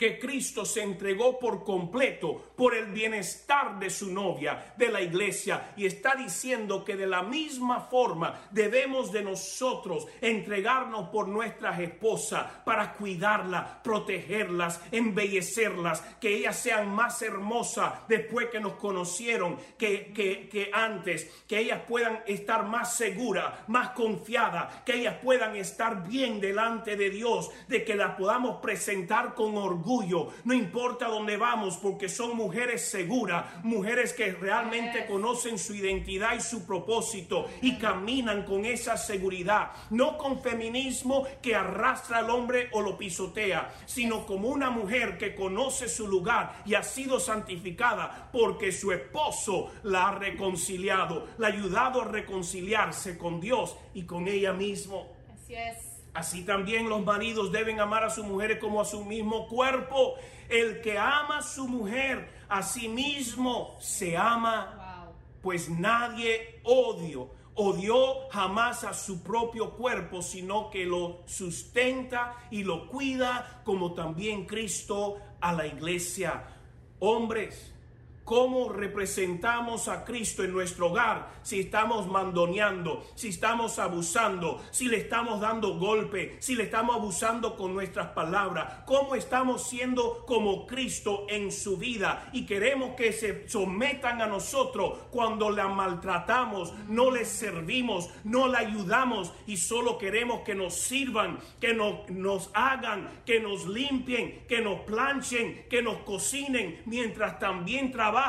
[0.01, 5.75] que Cristo se entregó por completo por el bienestar de su novia, de la iglesia,
[5.77, 12.47] y está diciendo que de la misma forma debemos de nosotros entregarnos por nuestras esposas
[12.65, 20.49] para cuidarlas, protegerlas, embellecerlas, que ellas sean más hermosas después que nos conocieron que, que,
[20.49, 26.41] que antes, que ellas puedan estar más seguras, más confiadas, que ellas puedan estar bien
[26.41, 29.90] delante de Dios, de que las podamos presentar con orgullo
[30.45, 36.41] no importa dónde vamos, porque son mujeres seguras, mujeres que realmente conocen su identidad y
[36.41, 42.83] su propósito y caminan con esa seguridad, no con feminismo que arrastra al hombre o
[42.83, 48.71] lo pisotea, sino como una mujer que conoce su lugar y ha sido santificada porque
[48.71, 54.53] su esposo la ha reconciliado, la ha ayudado a reconciliarse con Dios y con ella
[54.53, 55.09] mismo.
[55.33, 55.90] Así es.
[56.13, 60.15] Así también los maridos deben amar a sus mujeres como a su mismo cuerpo.
[60.49, 68.29] El que ama a su mujer a sí mismo se ama, pues nadie odio odió
[68.31, 75.19] jamás a su propio cuerpo, sino que lo sustenta y lo cuida, como también Cristo
[75.41, 76.45] a la iglesia.
[77.01, 77.70] Hombres,
[78.31, 84.99] cómo representamos a Cristo en nuestro hogar, si estamos mandoneando, si estamos abusando, si le
[84.99, 91.27] estamos dando golpe, si le estamos abusando con nuestras palabras, cómo estamos siendo como Cristo
[91.29, 92.31] en su vida.
[92.33, 98.61] Y queremos que se sometan a nosotros cuando la maltratamos, no les servimos, no la
[98.61, 99.33] ayudamos.
[99.49, 105.67] Y solo queremos que nos sirvan, que nos, hagan, que nos limpien, que nos planchen,
[105.69, 108.20] que nos cocinen, mientras también trabajan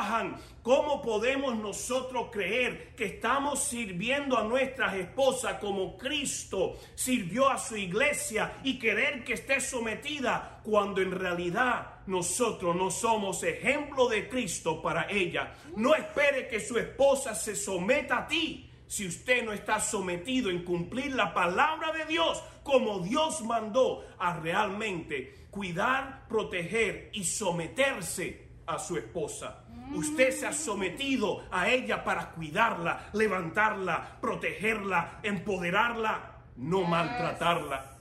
[0.62, 7.76] ¿Cómo podemos nosotros creer que estamos sirviendo a nuestras esposas como Cristo sirvió a su
[7.76, 14.80] iglesia y querer que esté sometida cuando en realidad nosotros no somos ejemplo de Cristo
[14.80, 15.52] para ella?
[15.76, 20.64] No espere que su esposa se someta a ti si usted no está sometido en
[20.64, 28.78] cumplir la palabra de Dios como Dios mandó a realmente cuidar, proteger y someterse a
[28.78, 29.61] su esposa.
[29.94, 37.98] Usted se ha sometido a ella para cuidarla, levantarla, protegerla, empoderarla, no maltratarla.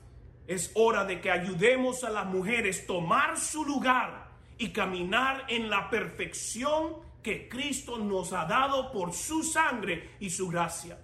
[0.48, 5.70] Es hora de que ayudemos a las mujeres a tomar su lugar y caminar en
[5.70, 10.98] la perfección que Cristo nos ha dado por su sangre y su gracia.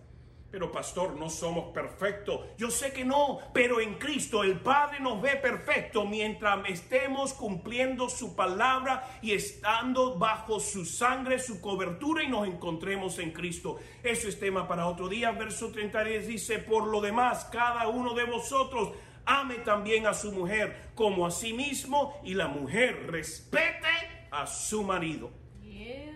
[0.49, 2.39] Pero pastor, no somos perfectos.
[2.57, 8.10] Yo sé que no, pero en Cristo el Padre nos ve perfecto mientras estemos cumpliendo
[8.10, 13.77] su palabra y estando bajo su sangre, su cobertura y nos encontremos en Cristo.
[14.01, 15.31] Eso es tema para otro día.
[15.31, 18.93] Verso 33 dice, por lo demás, cada uno de vosotros
[19.25, 23.88] ame también a su mujer como a sí mismo y la mujer respete
[24.31, 25.29] a su marido.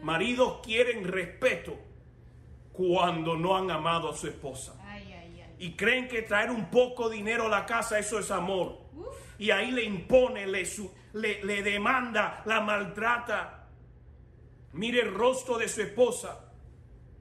[0.01, 1.90] Maridos quieren respeto
[2.81, 4.73] cuando no han amado a su esposa.
[5.59, 8.79] Y creen que traer un poco de dinero a la casa, eso es amor.
[9.37, 10.65] Y ahí le impone, le,
[11.13, 13.67] le, demanda, la maltrata.
[14.73, 16.39] Mire el rostro de su esposa.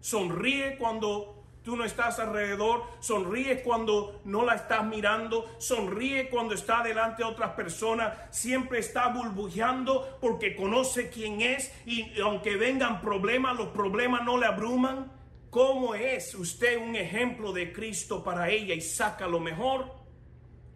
[0.01, 6.83] Sonríe cuando tú no estás alrededor, sonríe cuando no la estás mirando, sonríe cuando está
[6.83, 13.59] delante de otras personas, siempre está burbujeando porque conoce quién es y aunque vengan problemas,
[13.59, 15.20] los problemas no le abruman.
[15.51, 19.93] ¿Cómo es usted un ejemplo de Cristo para ella y saca lo mejor?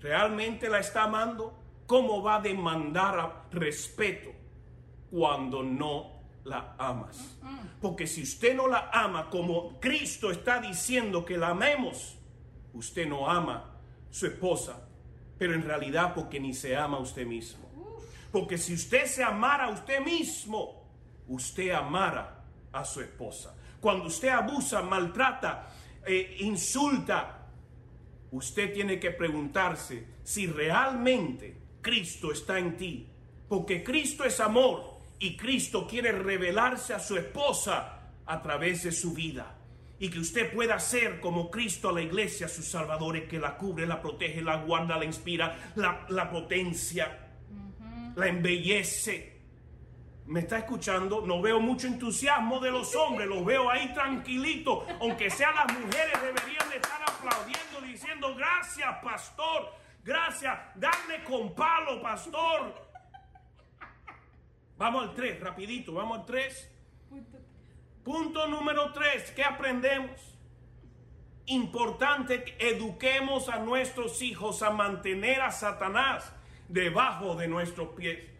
[0.00, 1.56] ¿Realmente la está amando?
[1.86, 4.30] ¿Cómo va a demandar respeto
[5.12, 7.38] cuando no la amas?
[7.80, 12.18] Porque si usted no la ama como Cristo está diciendo que la amemos,
[12.72, 13.78] usted no ama
[14.10, 14.88] su esposa,
[15.38, 17.64] pero en realidad porque ni se ama a usted mismo.
[18.32, 20.82] Porque si usted se amara a usted mismo,
[21.28, 23.54] usted amara a su esposa
[23.84, 25.68] cuando usted abusa, maltrata,
[26.06, 27.48] eh, insulta,
[28.30, 33.06] usted tiene que preguntarse si realmente Cristo está en ti.
[33.46, 39.12] Porque Cristo es amor y Cristo quiere revelarse a su esposa a través de su
[39.12, 39.54] vida.
[39.98, 43.86] Y que usted pueda ser como Cristo a la iglesia, su Salvador, que la cubre,
[43.86, 47.34] la protege, la guarda, la inspira, la, la potencia.
[48.16, 49.33] la embellece.
[50.26, 51.20] ¿Me está escuchando?
[51.20, 54.84] No veo mucho entusiasmo de los hombres, los veo ahí tranquilitos.
[55.00, 62.00] Aunque sean las mujeres, deberían de estar aplaudiendo, diciendo gracias, pastor, gracias, darle con palo,
[62.00, 62.74] pastor.
[64.78, 66.70] Vamos al 3, rapidito, vamos al 3.
[68.02, 70.38] Punto número 3, ¿qué aprendemos?
[71.46, 76.32] Importante que eduquemos a nuestros hijos a mantener a Satanás
[76.68, 78.33] debajo de nuestros pies.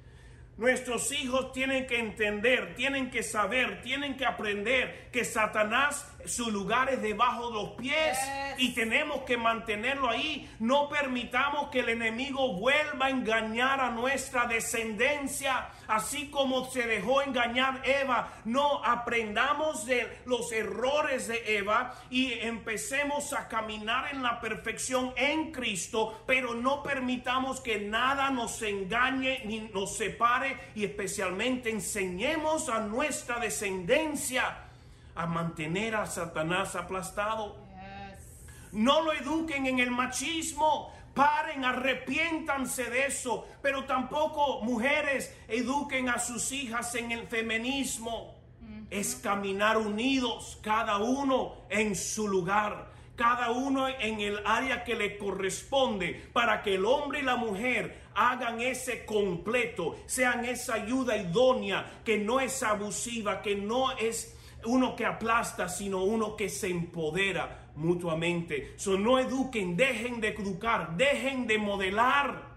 [0.56, 6.88] Nuestros hijos tienen que entender, tienen que saber, tienen que aprender que Satanás su lugar
[6.90, 7.84] es debajo de los pies
[8.18, 8.18] Yes.
[8.58, 10.50] y tenemos que mantenerlo ahí.
[10.58, 17.22] No permitamos que el enemigo vuelva a engañar a nuestra descendencia, así como se dejó
[17.22, 18.32] engañar Eva.
[18.44, 25.52] No aprendamos de los errores de Eva y empecemos a caminar en la perfección en
[25.52, 32.80] Cristo, pero no permitamos que nada nos engañe ni nos separe y especialmente enseñemos a
[32.80, 34.56] nuestra descendencia
[35.14, 37.56] a mantener a Satanás aplastado.
[37.74, 38.72] Yes.
[38.72, 40.92] No lo eduquen en el machismo.
[41.14, 43.46] Paren, arrepiéntanse de eso.
[43.62, 48.34] Pero tampoco mujeres eduquen a sus hijas en el feminismo.
[48.90, 55.16] Es caminar unidos, cada uno en su lugar, cada uno en el área que le
[55.18, 62.02] corresponde, para que el hombre y la mujer hagan ese completo, sean esa ayuda idónea,
[62.04, 64.36] que no es abusiva, que no es
[64.66, 68.74] uno que aplasta, sino uno que se empodera mutuamente.
[68.76, 72.54] So, no eduquen, dejen de educar, dejen de modelar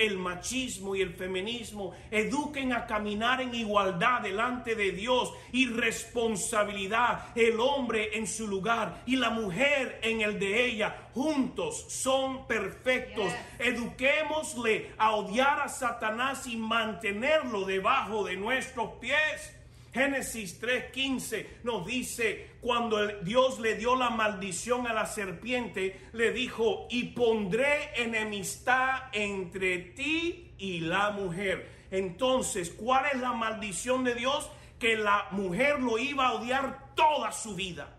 [0.00, 1.92] el machismo y el feminismo.
[2.10, 7.26] Eduquen a caminar en igualdad delante de Dios y responsabilidad.
[7.34, 11.10] El hombre en su lugar y la mujer en el de ella.
[11.14, 13.30] Juntos son perfectos.
[13.58, 19.59] Eduquémosle a odiar a Satanás y mantenerlo debajo de nuestros pies.
[19.92, 26.86] Génesis 3:15 nos dice, cuando Dios le dio la maldición a la serpiente, le dijo,
[26.90, 31.80] y pondré enemistad entre ti y la mujer.
[31.90, 34.48] Entonces, ¿cuál es la maldición de Dios?
[34.78, 37.96] Que la mujer lo iba a odiar toda su vida.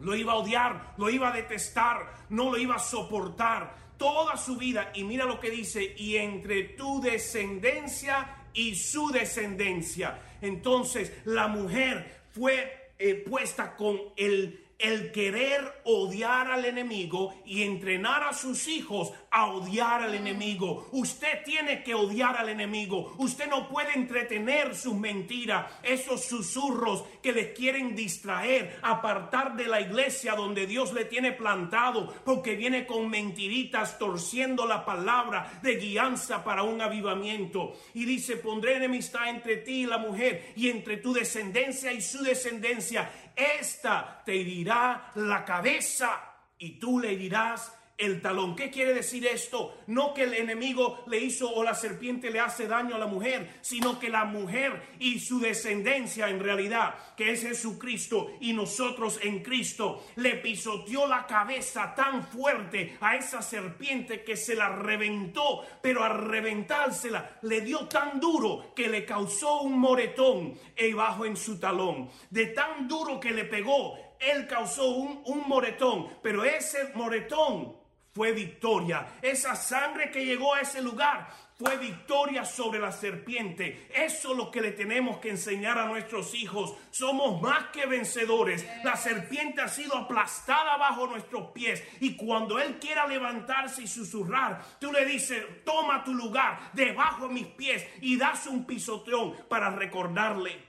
[0.00, 4.56] Lo iba a odiar, lo iba a detestar, no lo iba a soportar toda su
[4.56, 4.90] vida.
[4.94, 10.18] Y mira lo que dice, y entre tu descendencia y su descendencia.
[10.42, 18.22] Entonces la mujer fue eh, puesta con el, el querer odiar al enemigo y entrenar
[18.24, 20.88] a sus hijos a odiar al enemigo.
[20.92, 23.14] Usted tiene que odiar al enemigo.
[23.18, 29.80] Usted no puede entretener sus mentiras, esos susurros que le quieren distraer, apartar de la
[29.80, 36.44] iglesia donde Dios le tiene plantado, porque viene con mentiritas, torciendo la palabra de guianza
[36.44, 37.74] para un avivamiento.
[37.94, 42.22] Y dice, pondré enemistad entre ti y la mujer, y entre tu descendencia y su
[42.22, 43.10] descendencia.
[43.36, 48.56] Esta te herirá la cabeza y tú le herirás el talón.
[48.56, 49.78] ¿Qué quiere decir esto?
[49.86, 53.58] No que el enemigo le hizo o la serpiente le hace daño a la mujer,
[53.60, 59.42] sino que la mujer y su descendencia en realidad, que es Jesucristo y nosotros en
[59.42, 66.04] Cristo, le pisoteó la cabeza tan fuerte a esa serpiente que se la reventó, pero
[66.04, 70.58] al reventársela le dio tan duro que le causó un moretón
[70.94, 72.08] bajo en su talón.
[72.30, 77.75] De tan duro que le pegó, él causó un moretón, pero ese moretón
[78.16, 79.18] fue victoria.
[79.20, 83.88] Esa sangre que llegó a ese lugar fue victoria sobre la serpiente.
[83.94, 86.74] Eso es lo que le tenemos que enseñar a nuestros hijos.
[86.90, 88.66] Somos más que vencedores.
[88.82, 91.84] La serpiente ha sido aplastada bajo nuestros pies.
[92.00, 97.34] Y cuando Él quiera levantarse y susurrar, tú le dices, toma tu lugar debajo de
[97.34, 100.64] mis pies y das un pisoteón para recordarle.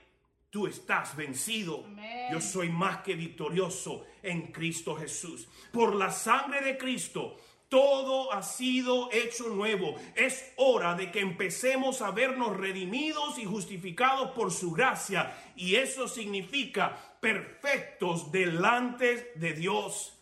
[0.50, 1.82] Tú estás vencido.
[1.86, 2.28] Amén.
[2.30, 5.48] Yo soy más que victorioso en Cristo Jesús.
[5.72, 7.36] Por la sangre de Cristo,
[7.68, 9.94] todo ha sido hecho nuevo.
[10.14, 15.36] Es hora de que empecemos a vernos redimidos y justificados por su gracia.
[15.54, 20.14] Y eso significa perfectos delante de Dios.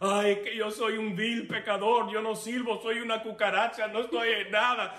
[0.00, 4.30] Ay, que yo soy un vil pecador, yo no sirvo, soy una cucaracha, no estoy
[4.30, 4.96] en nada.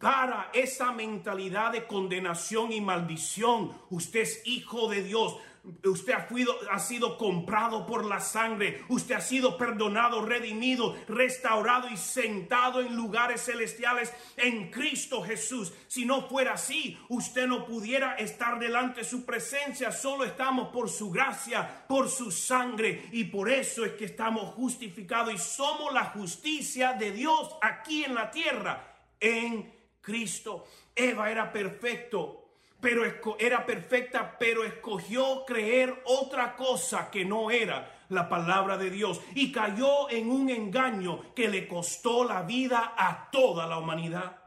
[0.00, 5.36] Para esa mentalidad de condenación y maldición, usted es hijo de Dios.
[5.84, 8.82] Usted ha, fuido- ha sido comprado por la sangre.
[8.88, 15.72] Usted ha sido perdonado, redimido, restaurado y sentado en lugares celestiales en Cristo Jesús.
[15.86, 19.92] Si no fuera así, usted no pudiera estar delante de su presencia.
[19.92, 23.08] Solo estamos por su gracia, por su sangre.
[23.12, 28.14] Y por eso es que estamos justificados y somos la justicia de Dios aquí en
[28.16, 30.66] la tierra en Cristo.
[30.94, 32.41] Eva era perfecto,
[32.82, 33.04] pero
[33.38, 39.52] era perfecta, pero escogió creer otra cosa que no era la palabra de Dios y
[39.52, 44.41] cayó en un engaño que le costó la vida a toda la humanidad.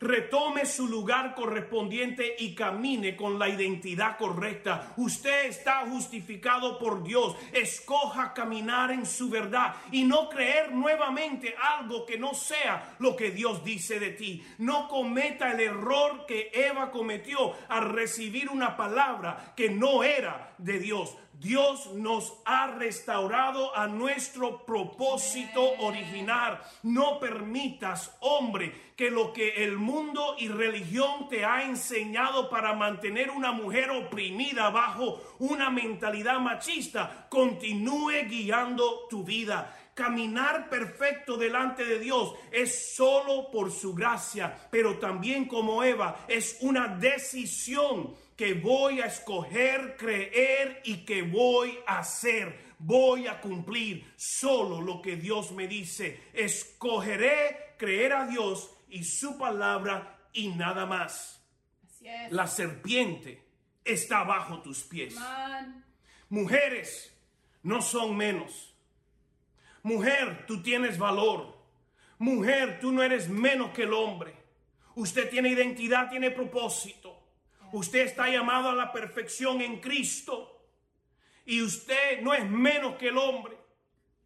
[0.00, 4.92] Retome su lugar correspondiente y camine con la identidad correcta.
[4.96, 7.34] Usted está justificado por Dios.
[7.52, 13.30] Escoja caminar en su verdad y no creer nuevamente algo que no sea lo que
[13.30, 14.44] Dios dice de ti.
[14.58, 20.78] No cometa el error que Eva cometió al recibir una palabra que no era de
[20.78, 21.16] Dios.
[21.38, 26.60] Dios nos ha restaurado a nuestro propósito original.
[26.82, 33.30] No permitas, hombre, que lo que el mundo y religión te ha enseñado para mantener
[33.30, 39.76] una mujer oprimida bajo una mentalidad machista continúe guiando tu vida.
[39.92, 46.58] Caminar perfecto delante de Dios es solo por su gracia, pero también como Eva es
[46.60, 52.66] una decisión que voy a escoger, creer y que voy a hacer.
[52.78, 56.20] Voy a cumplir solo lo que Dios me dice.
[56.34, 61.42] Escogeré creer a Dios y su palabra y nada más.
[61.84, 62.30] Así es.
[62.32, 63.42] La serpiente
[63.84, 65.14] está bajo tus pies.
[65.14, 65.84] Man.
[66.28, 67.12] Mujeres
[67.62, 68.74] no son menos.
[69.82, 71.56] Mujer, tú tienes valor.
[72.18, 74.34] Mujer, tú no eres menos que el hombre.
[74.94, 77.05] Usted tiene identidad, tiene propósito.
[77.76, 80.62] Usted está llamado a la perfección en Cristo.
[81.44, 83.54] Y usted no es menos que el hombre,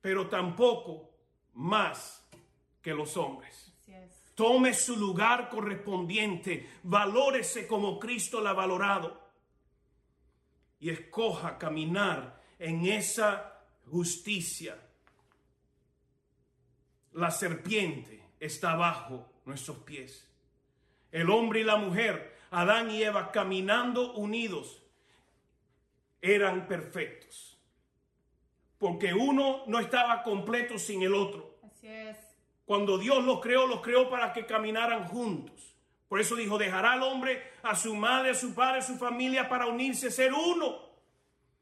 [0.01, 1.11] pero tampoco
[1.55, 2.25] más
[2.81, 3.73] que los hombres.
[4.37, 9.21] Tome su lugar correspondiente, valórese como Cristo la ha valorado
[10.79, 14.79] y escoja caminar en esa justicia.
[17.15, 20.25] La serpiente está bajo nuestros pies.
[21.11, 24.83] El hombre y la mujer, Adán y Eva, caminando unidos,
[26.21, 27.59] eran perfectos.
[28.79, 31.59] Porque uno no estaba completo sin el otro.
[31.63, 32.17] Así es.
[32.65, 35.75] Cuando Dios los creó, los creó para que caminaran juntos.
[36.09, 39.49] Por eso dijo, dejará al hombre a su madre, a su padre, a su familia
[39.49, 40.91] para unirse, ser uno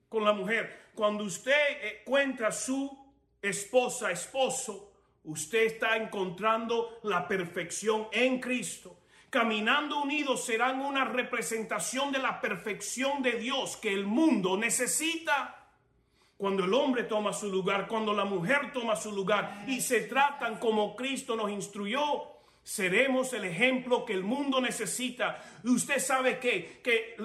[0.09, 0.91] con la mujer.
[0.95, 3.13] Cuando usted encuentra a su
[3.43, 4.93] esposa, esposo,
[5.25, 8.98] usted está encontrando la perfección en Cristo.
[9.31, 15.67] Caminando unidos serán una representación de la perfección de Dios que el mundo necesita.
[16.39, 20.59] Cuando el hombre toma su lugar, cuando la mujer toma su lugar y se tratan
[20.59, 22.01] como Cristo nos instruyó,
[22.63, 25.43] seremos el ejemplo que el mundo necesita.
[25.65, 27.17] Usted sabe que, que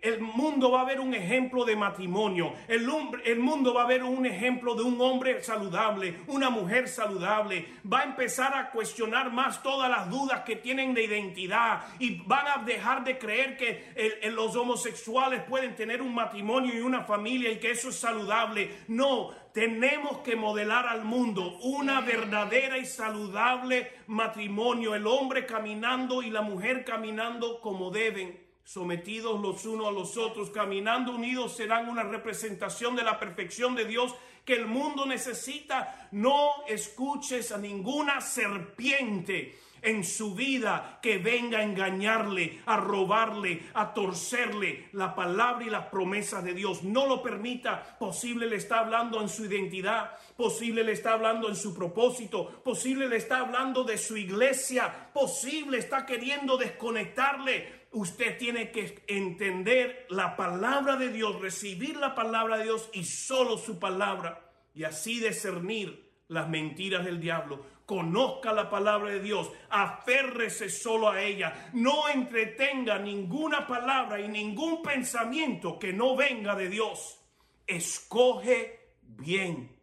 [0.00, 2.52] el mundo va a ver un ejemplo de matrimonio.
[2.68, 2.88] El,
[3.24, 7.66] el mundo va a ver un ejemplo de un hombre saludable, una mujer saludable.
[7.90, 12.46] Va a empezar a cuestionar más todas las dudas que tienen de identidad y van
[12.46, 17.58] a dejar de creer que los homosexuales pueden tener un matrimonio y una familia y
[17.58, 18.70] que eso es saludable.
[18.86, 24.94] No, tenemos que modelar al mundo una verdadera y saludable matrimonio.
[24.94, 30.50] El hombre caminando y la mujer caminando como deben sometidos los unos a los otros,
[30.50, 34.14] caminando unidos, serán una representación de la perfección de Dios
[34.44, 36.10] que el mundo necesita.
[36.12, 43.94] No escuches a ninguna serpiente en su vida que venga a engañarle, a robarle, a
[43.94, 46.82] torcerle la palabra y las promesas de Dios.
[46.82, 47.96] No lo permita.
[47.98, 53.08] Posible le está hablando en su identidad, posible le está hablando en su propósito, posible
[53.08, 57.77] le está hablando de su iglesia, posible está queriendo desconectarle.
[57.90, 63.56] Usted tiene que entender la palabra de Dios, recibir la palabra de Dios y solo
[63.56, 67.64] su palabra y así discernir las mentiras del diablo.
[67.86, 74.82] Conozca la palabra de Dios, aférrese solo a ella, no entretenga ninguna palabra y ningún
[74.82, 77.18] pensamiento que no venga de Dios.
[77.66, 79.74] Escoge bien.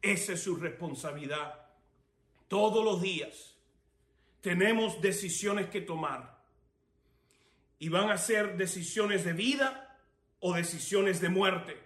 [0.00, 1.66] Esa es su responsabilidad.
[2.46, 3.56] Todos los días
[4.40, 6.33] tenemos decisiones que tomar.
[7.84, 10.00] Y van a ser decisiones de vida
[10.40, 11.78] o decisiones de muerte.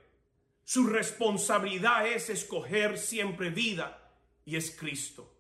[0.63, 4.09] Su responsabilidad es escoger siempre vida
[4.45, 5.35] y es Cristo.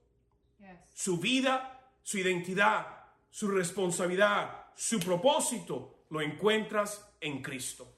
[0.92, 2.88] Su vida, su identidad,
[3.30, 7.94] su responsabilidad, su propósito lo encuentras en Cristo.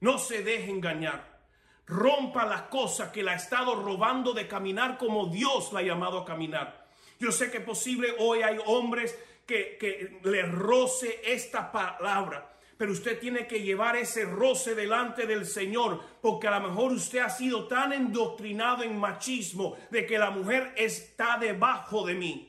[0.00, 1.46] No se deje engañar.
[1.84, 6.20] Rompa las cosas que la ha estado robando de caminar como Dios la ha llamado
[6.20, 6.88] a caminar.
[7.20, 9.14] Yo sé que posible hoy hay hombres
[9.46, 12.48] que, le roce esta palabra.
[12.76, 17.20] Pero usted tiene que llevar ese roce delante del Señor, porque a lo mejor usted
[17.20, 22.48] ha sido tan endoctrinado en machismo de que la mujer está debajo de mí.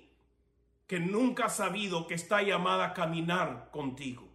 [0.86, 4.28] que nunca ha sabido que está llamada a caminar contigo.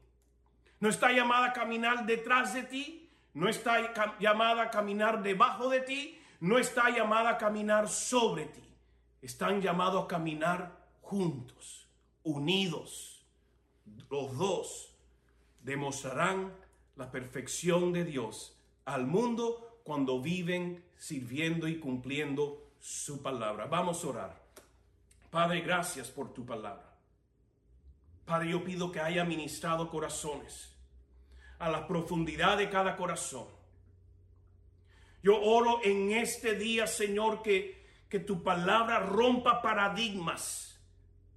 [0.81, 5.81] No está llamada a caminar detrás de ti, no está llamada a caminar debajo de
[5.83, 8.63] ti, no está llamada a caminar sobre ti.
[9.23, 11.78] Están llamados a caminar juntos,
[12.23, 13.25] unidos.
[14.11, 14.95] Los dos
[15.63, 16.55] demostrarán
[16.97, 23.67] la perfección de Dios al mundo cuando viven sirviendo y cumpliendo su palabra.
[23.67, 24.43] Vamos a orar.
[25.31, 26.89] Padre, gracias por tu palabra.
[28.25, 30.75] Padre, yo pido que haya ministrado corazones
[31.59, 33.47] a la profundidad de cada corazón.
[35.23, 40.78] Yo oro en este día, Señor, que, que tu palabra rompa paradigmas,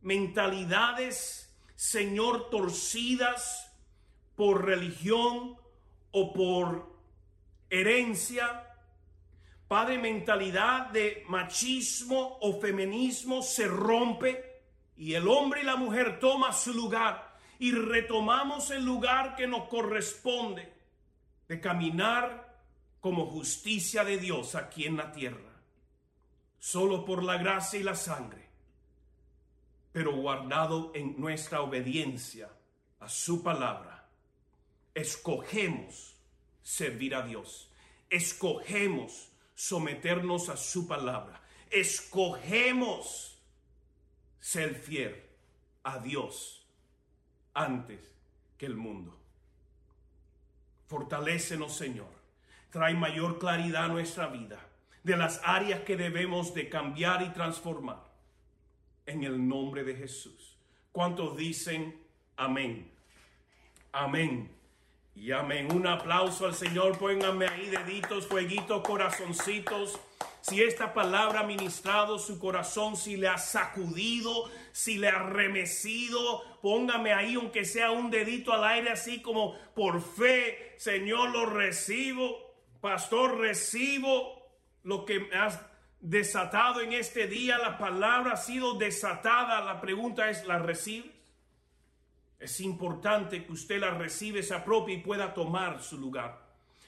[0.02, 3.72] mentalidades, Señor, torcidas
[4.36, 5.58] por religión
[6.12, 6.96] o por
[7.70, 8.68] herencia,
[9.68, 14.64] Padre, mentalidad de machismo o feminismo se rompe
[14.98, 19.70] y el hombre y la mujer toma su lugar y retomamos el lugar que nos
[19.70, 20.74] corresponde
[21.48, 22.60] de caminar
[23.00, 25.62] como justicia de Dios aquí en la tierra,
[26.60, 28.41] solo por la gracia y la sangre,
[29.92, 32.50] pero guardado en nuestra obediencia
[33.00, 34.08] a su palabra.
[34.94, 36.16] Escogemos
[36.62, 37.70] servir a Dios.
[38.10, 41.42] Escogemos someternos a su palabra.
[41.70, 43.40] Escogemos
[44.40, 45.24] ser fiel
[45.84, 46.66] a Dios
[47.54, 48.00] antes
[48.58, 49.18] que el mundo.
[50.88, 52.10] Fortalécenos, Señor.
[52.70, 54.60] Trae mayor claridad a nuestra vida
[55.04, 58.11] de las áreas que debemos de cambiar y transformar.
[59.06, 60.58] En el nombre de Jesús.
[60.92, 62.00] ¿Cuántos dicen
[62.36, 62.92] amén?
[63.92, 64.50] Amén.
[65.16, 65.72] Y amén.
[65.72, 66.98] Un aplauso al Señor.
[66.98, 70.00] Pónganme ahí deditos, fueguitos, corazoncitos.
[70.42, 76.42] Si esta palabra ha ministrado su corazón, si le ha sacudido, si le ha remecido,
[76.62, 82.56] póngame ahí, aunque sea un dedito al aire, así como por fe, Señor, lo recibo.
[82.82, 84.50] Pastor, recibo
[84.84, 85.60] lo que has
[86.02, 87.58] desatado en este día.
[87.58, 89.62] La palabra ha sido desatada.
[89.62, 91.12] La pregunta es, ¿la recibes?
[92.42, 96.42] Es importante que usted la reciba, se apropie y pueda tomar su lugar.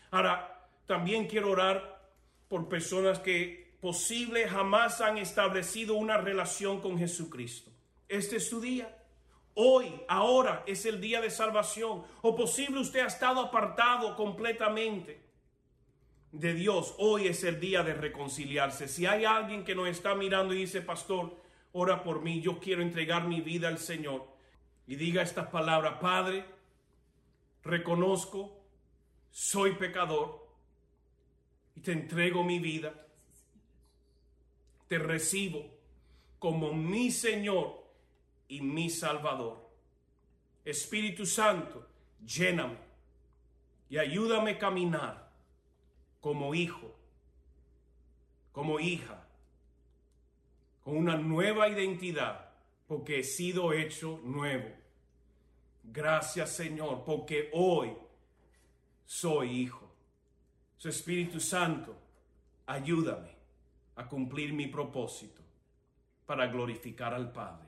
[0.10, 2.02] Ahora, también quiero orar
[2.50, 7.70] por personas que posible jamás han establecido una relación con Jesucristo.
[8.10, 8.98] Este es su día.
[9.54, 12.04] Hoy, ahora es el día de salvación.
[12.24, 15.22] O posible usted ha estado apartado completamente
[16.34, 16.96] de Dios.
[16.98, 18.88] Hoy es el día de reconciliarse.
[18.88, 21.38] Si hay alguien que nos está mirando y dice, pastor,
[21.72, 24.28] ora por mí, yo quiero entregar mi vida al Señor
[24.88, 26.44] y diga estas palabras, Padre,
[27.64, 28.60] reconozco,
[29.30, 30.48] soy pecador
[31.76, 32.94] y te entrego mi vida,
[34.88, 35.72] te recibo
[36.40, 37.84] como mi Señor
[38.48, 39.70] y mi Salvador.
[40.66, 41.88] Espíritu Santo,
[42.26, 42.78] lléname
[43.88, 45.23] y ayúdame a caminar
[46.24, 46.96] como hijo,
[48.54, 49.28] como hija,
[50.82, 52.50] con una nueva identidad
[52.88, 54.70] porque he sido hecho nuevo.
[55.84, 57.92] Gracias Señor, porque hoy
[59.06, 59.92] soy hijo.
[60.78, 61.94] Su Espíritu Santo,
[62.68, 63.36] ayúdame
[63.98, 65.42] a cumplir mi propósito
[66.26, 67.68] para glorificar al Padre.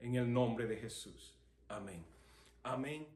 [0.00, 1.38] En el nombre de Jesús.
[1.68, 2.04] Amén.
[2.64, 3.06] Amén.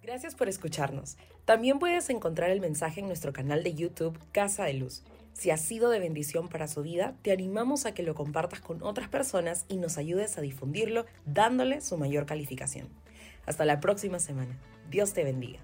[0.00, 1.18] Gracias por escucharnos.
[1.44, 5.02] También puedes encontrar el mensaje en nuestro canal de YouTube Casa de Luz.
[5.34, 8.82] Si ha sido de bendición para su vida, te animamos a que lo compartas con
[8.82, 12.88] otras personas y nos ayudes a difundirlo dándole su mayor calificación.
[13.44, 14.56] Hasta la próxima semana.
[14.90, 15.60] Dios te bendiga.